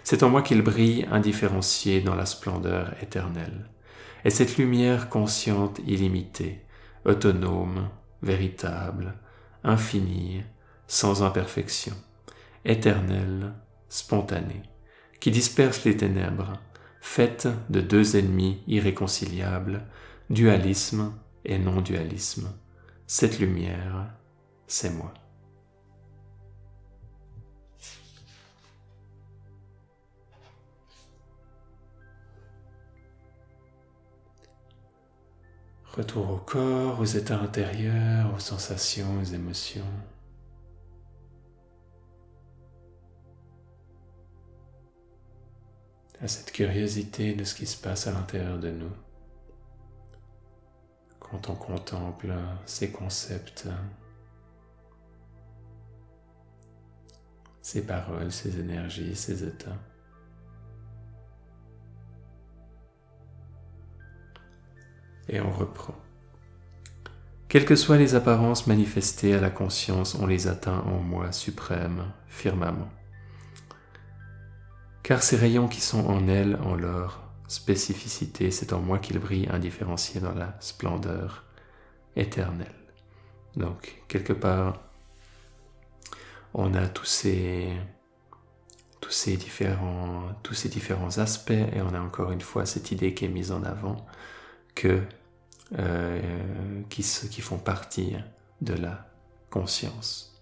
C'est 0.04 0.24
en 0.24 0.30
moi 0.30 0.42
qu'ils 0.42 0.62
brillent 0.62 1.08
indifférenciés 1.12 2.02
dans 2.02 2.16
la 2.16 2.26
splendeur 2.26 2.94
éternelle. 3.02 3.70
Et 4.24 4.30
cette 4.30 4.58
lumière 4.58 5.10
consciente 5.10 5.80
illimitée, 5.86 6.62
autonome, 7.06 7.90
véritable, 8.22 9.14
infinie, 9.64 10.44
sans 10.88 11.24
imperfection, 11.24 11.96
éternelle, 12.66 13.54
spontanée, 13.90 14.64
qui 15.20 15.32
disperse 15.32 15.86
les 15.86 15.98
ténèbres, 15.98 16.54
faite 17.02 17.48
de 17.70 17.82
deux 17.82 18.18
ennemis 18.18 18.62
irréconciliables, 18.68 19.86
dualisme 20.30 21.14
et 21.46 21.58
non-dualisme. 21.58 22.50
Cette 23.08 23.38
lumière, 23.38 24.12
c'est 24.66 24.90
moi. 24.90 25.14
Retour 35.86 36.30
au 36.30 36.38
corps, 36.38 37.00
aux 37.00 37.06
états 37.06 37.40
intérieurs, 37.40 38.34
aux 38.36 38.40
sensations, 38.40 39.22
aux 39.22 39.24
émotions. 39.24 39.86
À 46.20 46.28
cette 46.28 46.52
curiosité 46.52 47.34
de 47.36 47.44
ce 47.44 47.54
qui 47.54 47.68
se 47.68 47.78
passe 47.78 48.08
à 48.08 48.12
l'intérieur 48.12 48.58
de 48.58 48.72
nous. 48.72 49.05
On 51.48 51.56
contemple 51.56 52.34
ces 52.66 52.92
concepts, 52.92 53.68
ces 57.62 57.86
paroles, 57.86 58.32
ces 58.32 58.60
énergies, 58.60 59.16
ces 59.16 59.44
états. 59.44 59.78
et 65.30 65.40
on 65.42 65.52
reprend. 65.52 65.96
Quelles 67.48 67.66
que 67.66 67.76
soient 67.76 67.98
les 67.98 68.16
apparences 68.16 68.68
manifestées 68.68 69.34
à 69.34 69.42
la 69.42 69.50
conscience, 69.50 70.16
on 70.16 70.26
les 70.26 70.48
atteint 70.48 70.84
en 70.86 71.00
moi 71.00 71.32
suprême, 71.32 72.12
firmament. 72.28 72.90
Car 75.04 75.24
ces 75.24 75.36
rayons 75.36 75.68
qui 75.68 75.82
sont 75.82 76.06
en 76.08 76.28
elle, 76.28 76.58
en 76.58 76.76
leur 76.76 77.25
spécificité, 77.48 78.52
c'est 78.52 78.74
en 78.74 78.80
moi 78.80 79.00
qu'ils 79.00 79.20
brillent 79.20 79.50
indifférenciés 79.50 80.22
dans 80.22 80.34
la 80.34 80.56
splendeur 80.60 81.46
éternelle. 82.16 82.74
Donc, 83.56 84.04
quelque 84.08 84.34
part, 84.34 84.82
on 86.54 86.74
a 86.74 86.88
tous 86.88 87.06
ces, 87.06 87.74
tous 89.02 89.12
ces, 89.12 89.38
différents, 89.38 90.30
tous 90.44 90.54
ces 90.54 90.70
différents 90.70 91.18
aspects 91.18 91.52
et 91.52 91.82
on 91.82 91.94
a 91.94 92.00
encore 92.00 92.32
une 92.32 92.42
fois 92.42 92.66
cette 92.66 92.92
idée 92.92 93.14
qui 93.14 93.26
est 93.26 93.30
mise 93.30 93.52
en 93.52 93.64
avant 93.64 94.06
que, 94.74 95.02
euh, 95.78 96.82
qui, 96.90 97.04
qui 97.30 97.42
font 97.42 97.58
partie 97.58 98.16
de 98.62 98.74
la 98.74 99.08
conscience. 99.50 100.35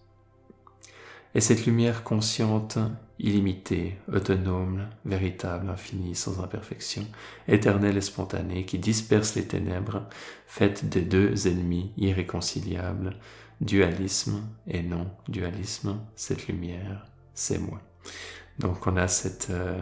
Et 1.35 1.41
cette 1.41 1.65
lumière 1.65 2.03
consciente, 2.03 2.77
illimitée, 3.17 3.97
autonome, 4.11 4.87
véritable, 5.03 5.69
infinie, 5.69 6.15
sans 6.15 6.41
imperfection, 6.43 7.05
éternelle 7.47 7.97
et 7.97 8.01
spontanée, 8.01 8.65
qui 8.65 8.77
disperse 8.77 9.35
les 9.35 9.47
ténèbres, 9.47 10.07
faite 10.45 10.89
des 10.89 11.01
deux 11.01 11.47
ennemis 11.47 11.91
irréconciliables, 11.97 13.17
dualisme 13.61 14.43
et 14.67 14.83
non-dualisme, 14.83 15.99
cette 16.15 16.47
lumière, 16.47 17.07
c'est 17.33 17.59
moi. 17.59 17.81
Donc 18.59 18.85
on 18.85 18.97
a 18.97 19.07
cette, 19.07 19.47
euh, 19.49 19.81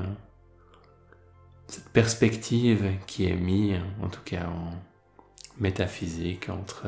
cette 1.68 1.90
perspective 1.90 2.94
qui 3.08 3.26
est 3.26 3.36
mise, 3.36 3.80
en 4.02 4.08
tout 4.08 4.22
cas 4.24 4.46
en 4.46 4.72
métaphysique, 5.60 6.50
entre 6.50 6.88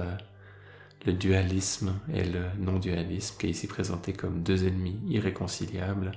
le 1.05 1.13
dualisme 1.13 1.99
et 2.13 2.23
le 2.23 2.45
non-dualisme, 2.59 3.35
qui 3.37 3.47
est 3.47 3.49
ici 3.51 3.67
présenté 3.67 4.13
comme 4.13 4.43
deux 4.43 4.65
ennemis 4.65 4.99
irréconciliables. 5.07 6.11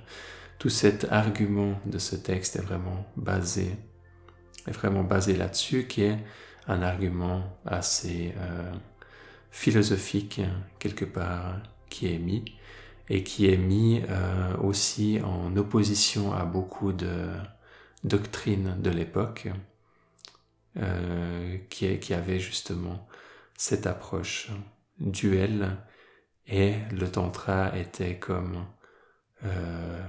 Tout 0.59 0.69
cet 0.69 1.07
argument 1.11 1.81
de 1.87 1.99
ce 1.99 2.17
texte 2.17 2.57
est 2.57 2.63
vraiment 2.63 3.07
basé, 3.17 3.77
est 4.67 4.73
vraiment 4.73 5.05
basé 5.05 5.37
là-dessus, 5.37 5.87
qui 5.87 6.03
est 6.03 6.19
un 6.69 6.83
argument 6.83 7.43
assez 7.65 8.35
euh, 8.39 8.73
philosophique 9.51 10.41
quelque 10.79 11.05
part 11.05 11.61
qui 11.89 12.13
est 12.13 12.19
mis 12.19 12.45
et 13.09 13.23
qui 13.23 13.49
est 13.49 13.57
mis 13.57 14.03
euh, 14.09 14.57
aussi 14.59 15.21
en 15.25 15.57
opposition 15.57 16.33
à 16.33 16.45
beaucoup 16.45 16.93
de 16.93 17.29
doctrine 18.05 18.77
de 18.81 18.91
l'époque 18.91 19.49
euh, 20.79 21.57
qui, 21.71 22.13
avait 22.13 22.39
justement 22.39 23.07
cette 23.57 23.87
approche 23.87 24.51
duel 24.99 25.77
et 26.47 26.75
le 26.93 27.11
tantra 27.11 27.77
était 27.77 28.19
comme 28.19 28.65
euh, 29.45 30.03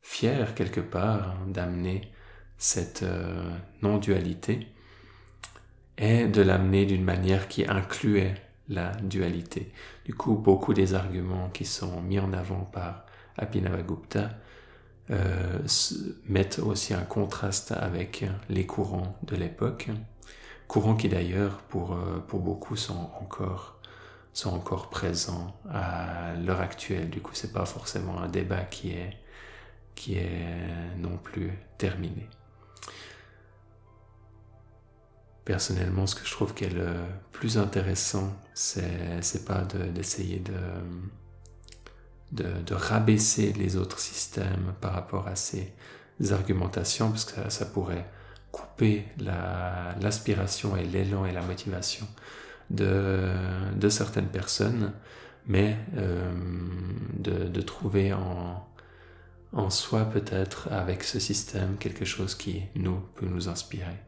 fier 0.00 0.54
quelque 0.54 0.80
part 0.80 1.36
d'amener 1.46 2.12
cette 2.56 3.02
euh, 3.02 3.50
non-dualité 3.82 4.68
et 5.96 6.26
de 6.26 6.42
l'amener 6.42 6.86
d'une 6.86 7.04
manière 7.04 7.48
qui 7.48 7.66
incluait 7.66 8.34
la 8.68 8.92
dualité. 8.96 9.72
Du 10.04 10.14
coup, 10.14 10.34
beaucoup 10.34 10.74
des 10.74 10.94
arguments 10.94 11.50
qui 11.50 11.64
sont 11.64 12.00
mis 12.02 12.18
en 12.18 12.32
avant 12.32 12.64
par 12.64 13.06
Abhinavagupta 13.36 14.30
euh, 15.10 15.58
mettent 16.26 16.58
aussi 16.58 16.94
un 16.94 17.02
contraste 17.02 17.72
avec 17.72 18.24
les 18.48 18.66
courants 18.66 19.18
de 19.22 19.36
l'époque, 19.36 19.88
courants 20.68 20.94
qui 20.94 21.08
d'ailleurs 21.08 21.58
pour, 21.68 21.94
euh, 21.94 22.22
pour 22.28 22.40
beaucoup 22.40 22.76
sont 22.76 23.10
encore, 23.20 23.80
sont 24.32 24.50
encore 24.50 24.90
présents 24.90 25.58
à 25.70 26.34
l'heure 26.34 26.60
actuelle. 26.60 27.10
Du 27.10 27.20
coup, 27.20 27.32
c'est 27.34 27.52
pas 27.52 27.66
forcément 27.66 28.20
un 28.20 28.28
débat 28.28 28.62
qui 28.62 28.90
est, 28.90 29.16
qui 29.94 30.16
est 30.16 30.94
non 30.98 31.16
plus 31.16 31.50
terminé. 31.78 32.28
Personnellement, 35.44 36.06
ce 36.06 36.14
que 36.14 36.26
je 36.26 36.30
trouve 36.30 36.52
qui 36.54 36.64
est 36.64 36.70
le 36.70 36.92
plus 37.32 37.56
intéressant, 37.58 38.36
c'est 38.52 39.44
pas 39.46 39.62
d'essayer 39.62 40.40
de 40.40 40.52
de, 42.32 42.74
rabaisser 42.74 43.52
les 43.52 43.76
autres 43.76 43.98
systèmes 43.98 44.74
par 44.80 44.92
rapport 44.92 45.28
à 45.28 45.36
ces 45.36 45.72
argumentations, 46.30 47.10
parce 47.10 47.24
que 47.24 47.50
ça, 47.50 47.66
pourrait 47.66 48.06
couper 48.58 49.04
l'aspiration 50.00 50.76
et 50.76 50.84
l'élan 50.84 51.24
et 51.24 51.32
la 51.32 51.42
motivation 51.42 52.06
de, 52.70 53.88
certaines 53.88 54.28
personnes, 54.28 54.92
mais 55.46 55.76
euh, 55.96 56.32
de, 57.18 57.60
trouver 57.62 58.12
en, 58.12 58.64
soi 59.70 60.04
peut-être 60.04 60.68
avec 60.70 61.04
ce 61.04 61.18
système 61.18 61.76
quelque 61.78 62.04
chose 62.04 62.34
qui 62.34 62.62
nous 62.74 63.00
peut 63.14 63.26
nous 63.26 63.48
inspirer 63.48 63.98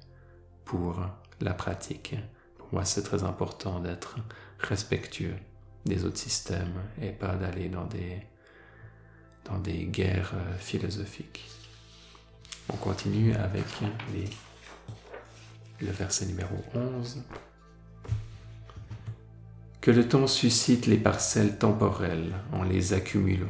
pour 0.65 1.01
la 1.41 1.55
pratique. 1.55 2.15
Pour 2.59 2.69
moi, 2.73 2.85
c'est 2.85 3.03
très 3.03 3.25
important 3.25 3.81
d'être 3.81 4.17
respectueux 4.59 5.37
des 5.87 6.05
autres 6.05 6.19
systèmes 6.19 6.75
et 7.01 7.11
pas 7.11 7.37
d'aller 7.37 7.69
dans 7.69 7.87
des, 7.87 8.19
dans 9.45 9.59
des 9.59 9.87
guerres 9.87 10.33
euh, 10.35 10.57
philosophiques. 10.59 11.60
On 12.73 12.77
continue 12.77 13.35
avec 13.35 13.65
le 15.81 15.91
verset 15.91 16.27
numéro 16.27 16.55
11. 16.75 17.23
Que 19.81 19.91
le 19.91 20.07
temps 20.07 20.27
suscite 20.27 20.87
les 20.87 20.97
parcelles 20.97 21.59
temporelles 21.59 22.33
en 22.53 22.63
les 22.63 22.93
accumulant, 22.93 23.49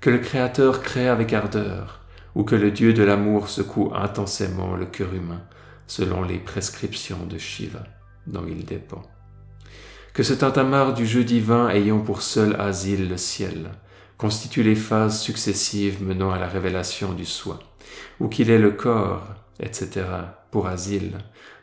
que 0.00 0.10
le 0.10 0.18
Créateur 0.18 0.82
crée 0.82 1.08
avec 1.08 1.32
ardeur, 1.32 2.00
ou 2.34 2.44
que 2.44 2.56
le 2.56 2.70
Dieu 2.70 2.92
de 2.92 3.02
l'amour 3.02 3.48
secoue 3.48 3.90
intensément 3.94 4.76
le 4.76 4.86
cœur 4.86 5.14
humain 5.14 5.42
selon 5.86 6.22
les 6.22 6.38
prescriptions 6.38 7.24
de 7.26 7.38
Shiva 7.38 7.84
dont 8.26 8.44
il 8.46 8.64
dépend. 8.64 9.02
Que 10.12 10.22
ce 10.22 10.34
tintamarre 10.34 10.94
du 10.94 11.06
jeu 11.06 11.24
divin 11.24 11.70
ayant 11.70 12.00
pour 12.00 12.22
seul 12.22 12.54
asile 12.60 13.08
le 13.08 13.16
ciel 13.16 13.70
constitue 14.18 14.62
les 14.62 14.76
phases 14.76 15.20
successives 15.20 16.02
menant 16.02 16.30
à 16.30 16.38
la 16.38 16.46
révélation 16.46 17.12
du 17.12 17.24
soi, 17.24 17.58
ou 18.20 18.28
qu'il 18.28 18.50
est 18.50 18.58
le 18.58 18.72
corps, 18.72 19.34
etc., 19.60 20.06
pour 20.50 20.66
asile, 20.66 21.18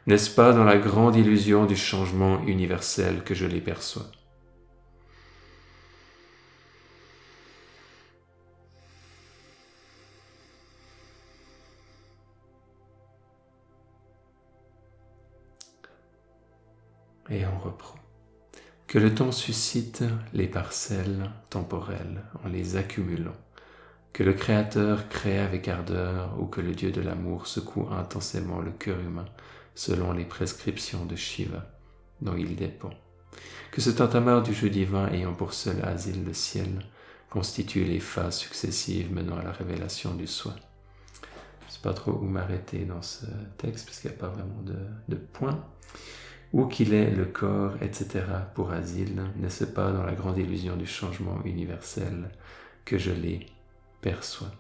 n'est-ce 0.08 0.30
pas 0.32 0.54
dans 0.54 0.64
la 0.64 0.78
grande 0.78 1.16
illusion 1.16 1.66
du 1.66 1.76
changement 1.76 2.42
universel 2.46 3.24
que 3.24 3.36
je 3.36 3.46
les 3.46 3.62
perçois? 3.62 4.08
Et 17.30 17.46
on 17.46 17.60
reprend. 17.60 18.00
Que 18.88 18.98
le 18.98 19.14
temps 19.14 19.32
suscite 19.32 20.04
les 20.34 20.48
parcelles 20.48 21.30
temporelles 21.52 22.24
en 22.44 22.48
les 22.50 22.76
accumulant. 22.76 23.36
Que 24.14 24.24
le 24.24 24.34
Créateur 24.34 25.08
crée 25.08 25.40
avec 25.40 25.68
ardeur 25.68 26.36
ou 26.40 26.46
que 26.46 26.62
le 26.62 26.74
Dieu 26.74 26.92
de 26.92 27.02
l'amour 27.02 27.48
secoue 27.48 27.88
intensément 27.92 28.60
le 28.60 28.72
cœur 28.72 29.00
humain 29.00 29.26
selon 29.76 30.12
les 30.12 30.26
prescriptions 30.26 31.06
de 31.06 31.16
Shiva 31.16 31.66
dont 32.22 32.36
il 32.36 32.56
dépend. 32.56 32.90
Que 33.72 33.82
ce 33.82 33.90
tintamarre 33.90 34.44
du 34.44 34.54
jeu 34.54 34.70
divin 34.70 35.08
ayant 35.10 35.34
pour 35.34 35.54
seul 35.54 35.82
asile 35.84 36.26
le 36.26 36.34
ciel 36.34 36.82
constitue 37.30 37.84
les 37.84 38.00
phases 38.00 38.38
successives 38.38 39.14
menant 39.14 39.38
à 39.38 39.44
la 39.44 39.52
révélation 39.52 40.16
du 40.16 40.28
soi. 40.28 40.56
Je 41.62 41.68
ne 41.68 41.72
sais 41.72 41.82
pas 41.84 41.94
trop 41.94 42.12
où 42.12 42.26
m'arrêter 42.26 42.80
dans 42.80 43.02
ce 43.02 43.26
texte 43.58 43.86
parce 43.86 44.00
qu'il 44.00 44.10
n'y 44.10 44.18
a 44.18 44.20
pas 44.20 44.30
vraiment 44.30 44.62
de, 44.64 44.76
de 45.08 45.16
point. 45.16 45.64
Où 46.52 46.66
qu'il 46.66 46.96
est 46.96 47.12
le 47.12 47.26
corps, 47.26 47.76
etc. 47.80 48.26
pour 48.56 48.72
asile, 48.72 49.22
n'est-ce 49.38 49.66
pas 49.66 49.92
dans 49.92 50.04
la 50.04 50.14
grande 50.14 50.40
illusion 50.40 50.76
du 50.76 50.88
changement 50.88 51.40
universel 51.46 52.32
que 52.86 52.98
je 52.98 53.12
les 53.12 53.46
perçois 54.02 54.52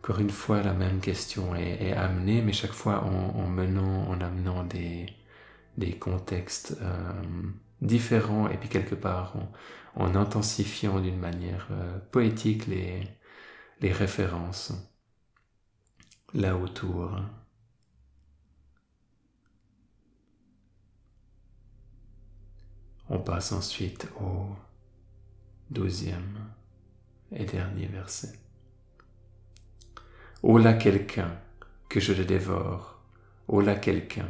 Encore 0.00 0.20
une 0.20 0.30
fois, 0.30 0.62
la 0.62 0.72
même 0.72 1.00
question 1.00 1.54
est, 1.54 1.92
amenée, 1.92 2.42
mais 2.42 2.52
chaque 2.52 2.72
fois 2.72 3.04
en, 3.04 3.46
menant, 3.46 4.08
en 4.08 4.20
amenant 4.20 4.64
des, 4.64 5.06
des 5.78 5.92
contextes 5.98 6.76
euh, 6.82 7.12
différents 7.80 8.48
et 8.48 8.56
puis 8.56 8.68
quelque 8.68 8.94
part 8.94 9.34
en, 9.96 10.14
intensifiant 10.14 11.00
d'une 11.00 11.18
manière 11.18 11.68
euh, 11.70 11.98
poétique 12.10 12.66
les, 12.66 13.02
les 13.80 13.92
références 13.92 14.72
là 16.34 16.56
autour. 16.56 17.20
On 23.08 23.18
passe 23.18 23.52
ensuite 23.52 24.08
au 24.20 24.46
douzième 25.70 26.41
et 27.34 27.44
dernier 27.44 27.86
verset. 27.86 28.32
Oh 30.42 30.58
là 30.58 30.74
quelqu'un 30.74 31.38
que 31.88 32.00
je 32.00 32.12
le 32.12 32.24
dévore, 32.24 33.00
oh 33.48 33.60
là 33.60 33.74
quelqu'un 33.74 34.28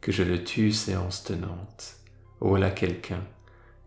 que 0.00 0.12
je 0.12 0.22
le 0.22 0.42
tue 0.42 0.72
séance 0.72 1.24
tenante, 1.24 1.96
oh 2.40 2.56
là 2.56 2.70
quelqu'un 2.70 3.22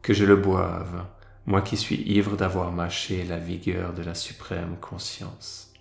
que 0.02 0.14
je 0.14 0.26
le 0.26 0.36
boive, 0.36 1.06
moi 1.46 1.62
qui 1.62 1.78
suis 1.78 2.02
ivre 2.04 2.38
d'avoir 2.38 2.72
mâché 2.72 3.24
la 3.24 3.38
vigueur 3.38 3.94
de 3.94 4.04
la 4.04 4.16
suprême 4.16 4.78
conscience. 4.80 5.74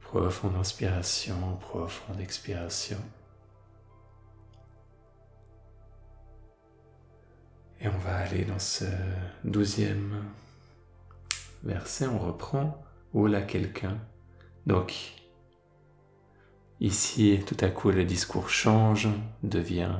Profonde 0.00 0.56
inspiration, 0.56 1.56
profonde 1.60 2.20
expiration. 2.20 2.98
Et 7.80 7.88
on 7.88 7.98
va 7.98 8.16
aller 8.16 8.44
dans 8.44 8.58
ce 8.58 8.84
douzième 9.44 10.24
verset, 11.62 12.06
on 12.06 12.18
reprend 12.18 12.84
Oh 13.14 13.28
quelqu'un? 13.46 13.98
Donc, 14.66 14.92
ici, 16.80 17.40
tout 17.46 17.56
à 17.60 17.68
coup, 17.68 17.90
le 17.90 18.04
discours 18.04 18.50
change, 18.50 19.08
devient 19.42 19.96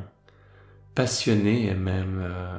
passionné 0.94 1.68
et 1.68 1.74
même 1.74 2.20
euh, 2.20 2.58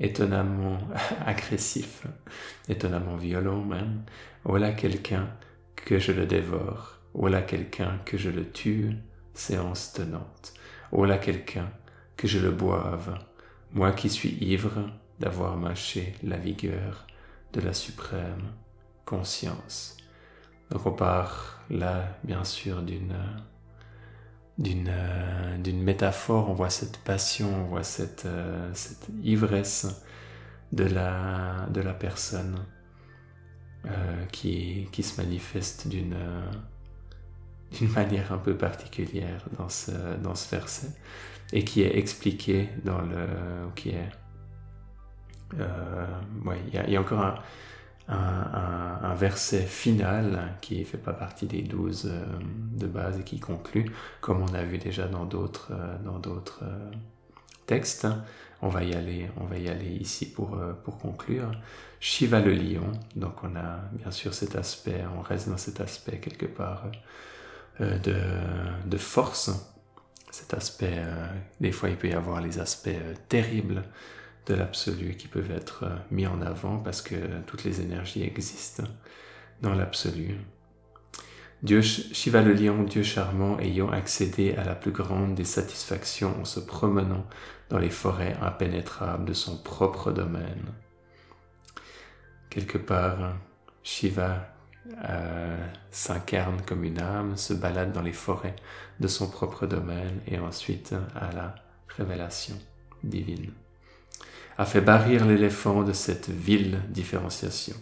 étonnamment 0.00 0.78
agressif, 1.26 2.06
étonnamment 2.68 3.16
violent 3.16 3.64
même. 3.64 4.02
Oh 4.44 4.58
quelqu'un 4.76 5.28
que 5.76 5.98
je 5.98 6.12
le 6.12 6.26
dévore? 6.26 6.98
Voilà 7.14 7.42
quelqu'un 7.42 8.00
que 8.04 8.18
je 8.18 8.30
le 8.30 8.50
tue, 8.50 8.96
séance 9.32 9.92
tenante. 9.92 10.54
Voilà 10.92 11.18
quelqu'un 11.18 11.70
que 12.16 12.26
je 12.28 12.38
le 12.38 12.50
boive, 12.50 13.16
moi 13.72 13.92
qui 13.92 14.08
suis 14.08 14.36
ivre 14.40 14.90
d'avoir 15.18 15.56
mâché 15.56 16.14
la 16.22 16.36
vigueur 16.36 17.06
de 17.52 17.60
la 17.60 17.72
suprême 17.72 18.52
conscience. 19.04 19.96
Donc 20.70 20.86
on 20.86 20.92
part 20.92 21.62
là, 21.70 22.18
bien 22.24 22.44
sûr, 22.44 22.82
d'une 22.82 23.16
d'une 24.58 24.92
d'une 25.62 25.82
métaphore, 25.82 26.50
on 26.50 26.54
voit 26.54 26.70
cette 26.70 26.98
passion, 26.98 27.48
on 27.62 27.64
voit 27.64 27.82
cette, 27.82 28.28
cette 28.74 29.08
ivresse 29.22 30.04
de 30.72 30.84
la, 30.84 31.66
de 31.70 31.80
la 31.80 31.94
personne 31.94 32.64
euh, 33.86 34.24
qui, 34.26 34.88
qui, 34.92 35.02
se 35.02 35.20
manifeste 35.20 35.88
d'une 35.88 36.14
euh, 36.14 36.50
d'une 37.72 37.90
manière 37.94 38.32
un 38.32 38.38
peu 38.38 38.56
particulière 38.56 39.44
dans 39.58 39.68
ce, 39.68 39.90
dans 40.22 40.34
ce 40.34 40.50
verset 40.54 40.88
et 41.52 41.64
qui 41.64 41.82
est 41.82 41.96
expliqué 41.98 42.68
dans 42.84 43.00
le 43.00 43.26
qui 43.74 43.90
est 43.90 44.08
euh, 45.58 46.06
il 46.68 46.92
y, 46.92 46.96
a, 46.96 47.00
encore 47.00 47.24
un, 48.08 49.00
un, 49.02 49.14
verset 49.16 49.62
final 49.62 50.54
qui 50.60 50.78
ne 50.78 50.84
fait 50.84 50.96
pas 50.96 51.12
partie 51.12 51.46
des 51.46 51.62
douze 51.62 52.08
euh, 52.08 52.24
de 52.78 52.86
base 52.86 53.18
et 53.18 53.24
qui 53.24 53.40
conclut, 53.40 53.86
comme 54.20 54.42
on 54.42 54.54
a 54.54 54.62
vu 54.62 54.78
déjà 54.78 55.08
dans 55.08 55.24
d'autres 55.24 55.72
dans 56.04 56.20
d'autres 56.20 56.62
textes. 57.66 58.06
On 58.62 58.68
va 58.68 58.84
y 58.84 58.94
aller, 58.94 59.28
on 59.38 59.44
va 59.46 59.58
y 59.58 59.68
aller 59.68 59.90
ici 59.90 60.30
pour, 60.30 60.56
pour 60.84 60.98
conclure. 60.98 61.50
Shiva 62.00 62.40
le 62.40 62.54
lion. 62.54 62.92
Donc 63.14 63.44
on 63.44 63.54
a 63.56 63.80
bien 63.92 64.10
sûr 64.10 64.32
cet 64.32 64.56
aspect, 64.56 65.04
on 65.16 65.20
reste 65.20 65.50
dans 65.50 65.58
cet 65.58 65.80
aspect 65.80 66.18
quelque 66.18 66.46
part 66.46 66.86
euh, 66.86 66.90
de, 67.78 68.16
de, 68.86 68.96
force. 68.96 69.50
Cet 70.30 70.54
aspect, 70.54 70.96
euh, 70.96 71.26
des 71.60 71.72
fois 71.72 71.88
il 71.88 71.96
peut 71.96 72.08
y 72.08 72.12
avoir 72.12 72.40
les 72.40 72.58
aspects 72.58 72.88
euh, 72.88 73.14
terribles 73.28 73.84
de 74.46 74.54
l'absolu 74.54 75.16
qui 75.16 75.28
peuvent 75.28 75.50
être 75.50 75.84
mis 76.10 76.26
en 76.26 76.40
avant 76.42 76.78
parce 76.78 77.02
que 77.02 77.14
toutes 77.46 77.64
les 77.64 77.80
énergies 77.80 78.22
existent 78.22 78.84
dans 79.62 79.74
l'absolu. 79.74 80.38
Dieu, 81.62 81.82
Shiva 81.82 82.42
le 82.42 82.54
lion, 82.54 82.82
Dieu 82.84 83.02
charmant, 83.02 83.58
ayant 83.58 83.90
accédé 83.90 84.54
à 84.54 84.64
la 84.64 84.74
plus 84.74 84.92
grande 84.92 85.34
des 85.34 85.44
satisfactions 85.44 86.34
en 86.40 86.44
se 86.44 86.58
promenant 86.58 87.26
dans 87.68 87.78
les 87.78 87.90
forêts 87.90 88.36
impénétrables 88.40 89.26
de 89.26 89.34
son 89.34 89.58
propre 89.58 90.10
domaine 90.10 90.72
quelque 92.50 92.78
part, 92.78 93.36
Shiva 93.82 94.54
euh, 95.08 95.56
s'incarne 95.90 96.62
comme 96.66 96.84
une 96.84 97.00
âme, 97.00 97.36
se 97.36 97.52
balade 97.52 97.92
dans 97.92 98.02
les 98.02 98.12
forêts 98.12 98.56
de 98.98 99.08
son 99.08 99.28
propre 99.28 99.66
domaine 99.66 100.20
et 100.26 100.38
ensuite 100.38 100.94
à 101.14 101.32
la 101.32 101.54
révélation 101.88 102.56
divine. 103.04 103.52
A 104.58 104.64
fait 104.64 104.80
barrir 104.80 105.26
l'éléphant 105.26 105.82
de 105.82 105.92
cette 105.92 106.28
vile 106.28 106.80
différenciation. 106.88 107.76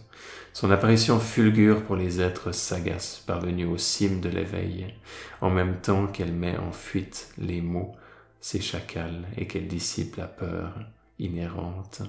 Son 0.53 0.71
apparition 0.71 1.21
fulgure 1.21 1.85
pour 1.85 1.97
les 1.97 2.21
êtres 2.21 2.53
sagaces 2.53 3.23
parvenus 3.27 3.69
aux 3.69 3.79
cimes 3.79 4.21
de 4.21 4.29
l'éveil, 4.29 4.95
en 5.41 5.51
même 5.51 5.81
temps 5.81 6.07
qu'elle 6.09 6.33
met 6.33 6.57
en 6.57 6.73
fuite 6.73 7.33
les 7.39 7.61
mots, 7.61 7.95
ses 8.41 8.61
chacals, 8.61 9.25
et 9.37 9.47
qu'elle 9.47 9.69
dissipe 9.69 10.17
la 10.17 10.27
peur 10.27 10.75
inhérente 11.19 12.03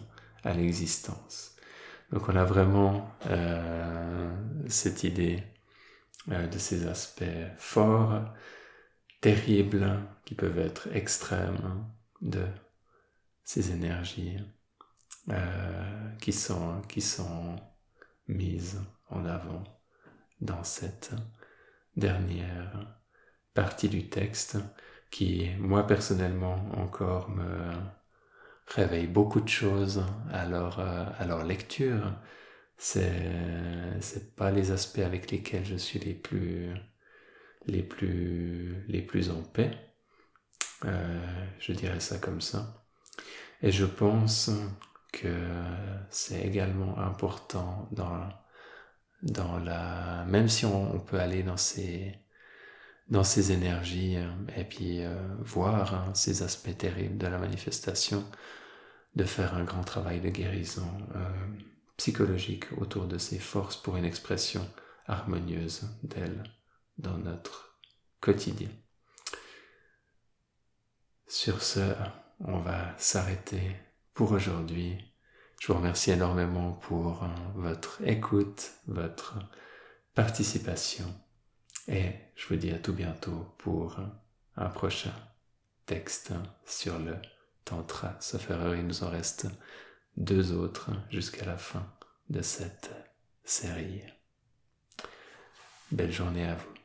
à 0.43 0.53
l'existence. 0.53 1.55
Donc 2.11 2.27
on 2.27 2.35
a 2.35 2.43
vraiment 2.43 3.09
euh, 3.27 4.31
cette 4.67 5.03
idée 5.03 5.43
euh, 6.31 6.47
de 6.47 6.57
ces 6.57 6.87
aspects 6.87 7.23
forts, 7.57 8.21
terribles, 9.21 9.99
qui 10.25 10.35
peuvent 10.35 10.59
être 10.59 10.87
extrêmes 10.95 11.85
de 12.21 12.45
ces 13.43 13.71
énergies 13.71 14.37
euh, 15.29 16.09
qui, 16.19 16.33
sont, 16.33 16.81
qui 16.87 17.01
sont 17.01 17.55
mises 18.27 18.79
en 19.09 19.25
avant 19.25 19.63
dans 20.41 20.63
cette 20.63 21.11
dernière 21.95 22.97
partie 23.53 23.89
du 23.89 24.09
texte 24.09 24.57
qui, 25.11 25.49
moi 25.59 25.85
personnellement, 25.85 26.69
encore 26.77 27.29
me 27.29 27.73
réveille 28.69 29.07
beaucoup 29.07 29.41
de 29.41 29.49
choses 29.49 30.03
à 30.31 30.45
leur, 30.45 30.79
euh, 30.79 31.05
à 31.17 31.25
leur 31.25 31.43
lecture. 31.43 32.13
C'est, 32.77 33.11
c'est 33.99 34.35
pas 34.35 34.51
les 34.51 34.71
aspects 34.71 34.99
avec 34.99 35.31
lesquels 35.31 35.65
je 35.65 35.75
suis 35.75 35.99
les 35.99 36.13
plus, 36.13 36.73
les 37.65 37.83
plus, 37.83 38.85
les 38.87 39.01
plus 39.01 39.29
en 39.31 39.43
paix. 39.43 39.71
Euh, 40.85 41.51
je 41.59 41.73
dirais 41.73 41.99
ça 41.99 42.17
comme 42.19 42.41
ça. 42.41 42.85
Et 43.61 43.71
je 43.71 43.85
pense 43.85 44.49
que 45.11 45.35
c'est 46.09 46.41
également 46.41 46.97
important 46.99 47.89
dans, 47.91 48.29
dans 49.23 49.59
la, 49.59 50.25
même 50.27 50.47
si 50.47 50.65
on 50.65 50.99
peut 50.99 51.19
aller 51.19 51.43
dans 51.43 51.57
ces, 51.57 52.15
dans 53.09 53.23
ces 53.23 53.51
énergies 53.51 54.17
euh, 54.17 54.29
et 54.55 54.63
puis 54.63 55.03
euh, 55.03 55.15
voir 55.39 55.93
hein, 55.93 56.13
ces 56.13 56.43
aspects 56.43 56.77
terribles 56.77 57.17
de 57.17 57.27
la 57.27 57.37
manifestation, 57.37 58.23
de 59.15 59.23
faire 59.23 59.55
un 59.55 59.63
grand 59.63 59.83
travail 59.83 60.21
de 60.21 60.29
guérison 60.29 60.87
euh, 61.15 61.29
psychologique 61.97 62.65
autour 62.77 63.07
de 63.07 63.17
ces 63.17 63.39
forces 63.39 63.77
pour 63.77 63.97
une 63.97 64.05
expression 64.05 64.67
harmonieuse 65.07 65.89
d'elles 66.03 66.43
dans 66.97 67.17
notre 67.17 67.79
quotidien. 68.21 68.69
Sur 71.27 71.61
ce, 71.61 71.93
on 72.39 72.59
va 72.59 72.95
s'arrêter 72.97 73.75
pour 74.13 74.31
aujourd'hui. 74.31 74.97
Je 75.59 75.67
vous 75.67 75.77
remercie 75.77 76.11
énormément 76.11 76.73
pour 76.73 77.27
votre 77.55 78.01
écoute, 78.05 78.71
votre 78.87 79.37
participation 80.15 81.05
et 81.89 82.13
je 82.35 82.47
vous 82.47 82.55
dis 82.55 82.71
à 82.71 82.79
tout 82.79 82.93
bientôt 82.93 83.55
pour 83.57 83.99
un 84.55 84.69
prochain 84.69 85.13
texte 85.85 86.31
sur 86.65 86.99
le 86.99 87.15
tantra. 87.65 88.17
Erreur, 88.49 88.75
il 88.75 88.85
nous 88.85 89.03
en 89.03 89.09
reste 89.09 89.47
deux 90.15 90.51
autres 90.53 90.91
jusqu'à 91.09 91.45
la 91.45 91.57
fin 91.57 91.85
de 92.29 92.41
cette 92.41 92.91
série. 93.43 94.03
Belle 95.91 96.11
journée 96.11 96.45
à 96.45 96.55
vous. 96.55 96.78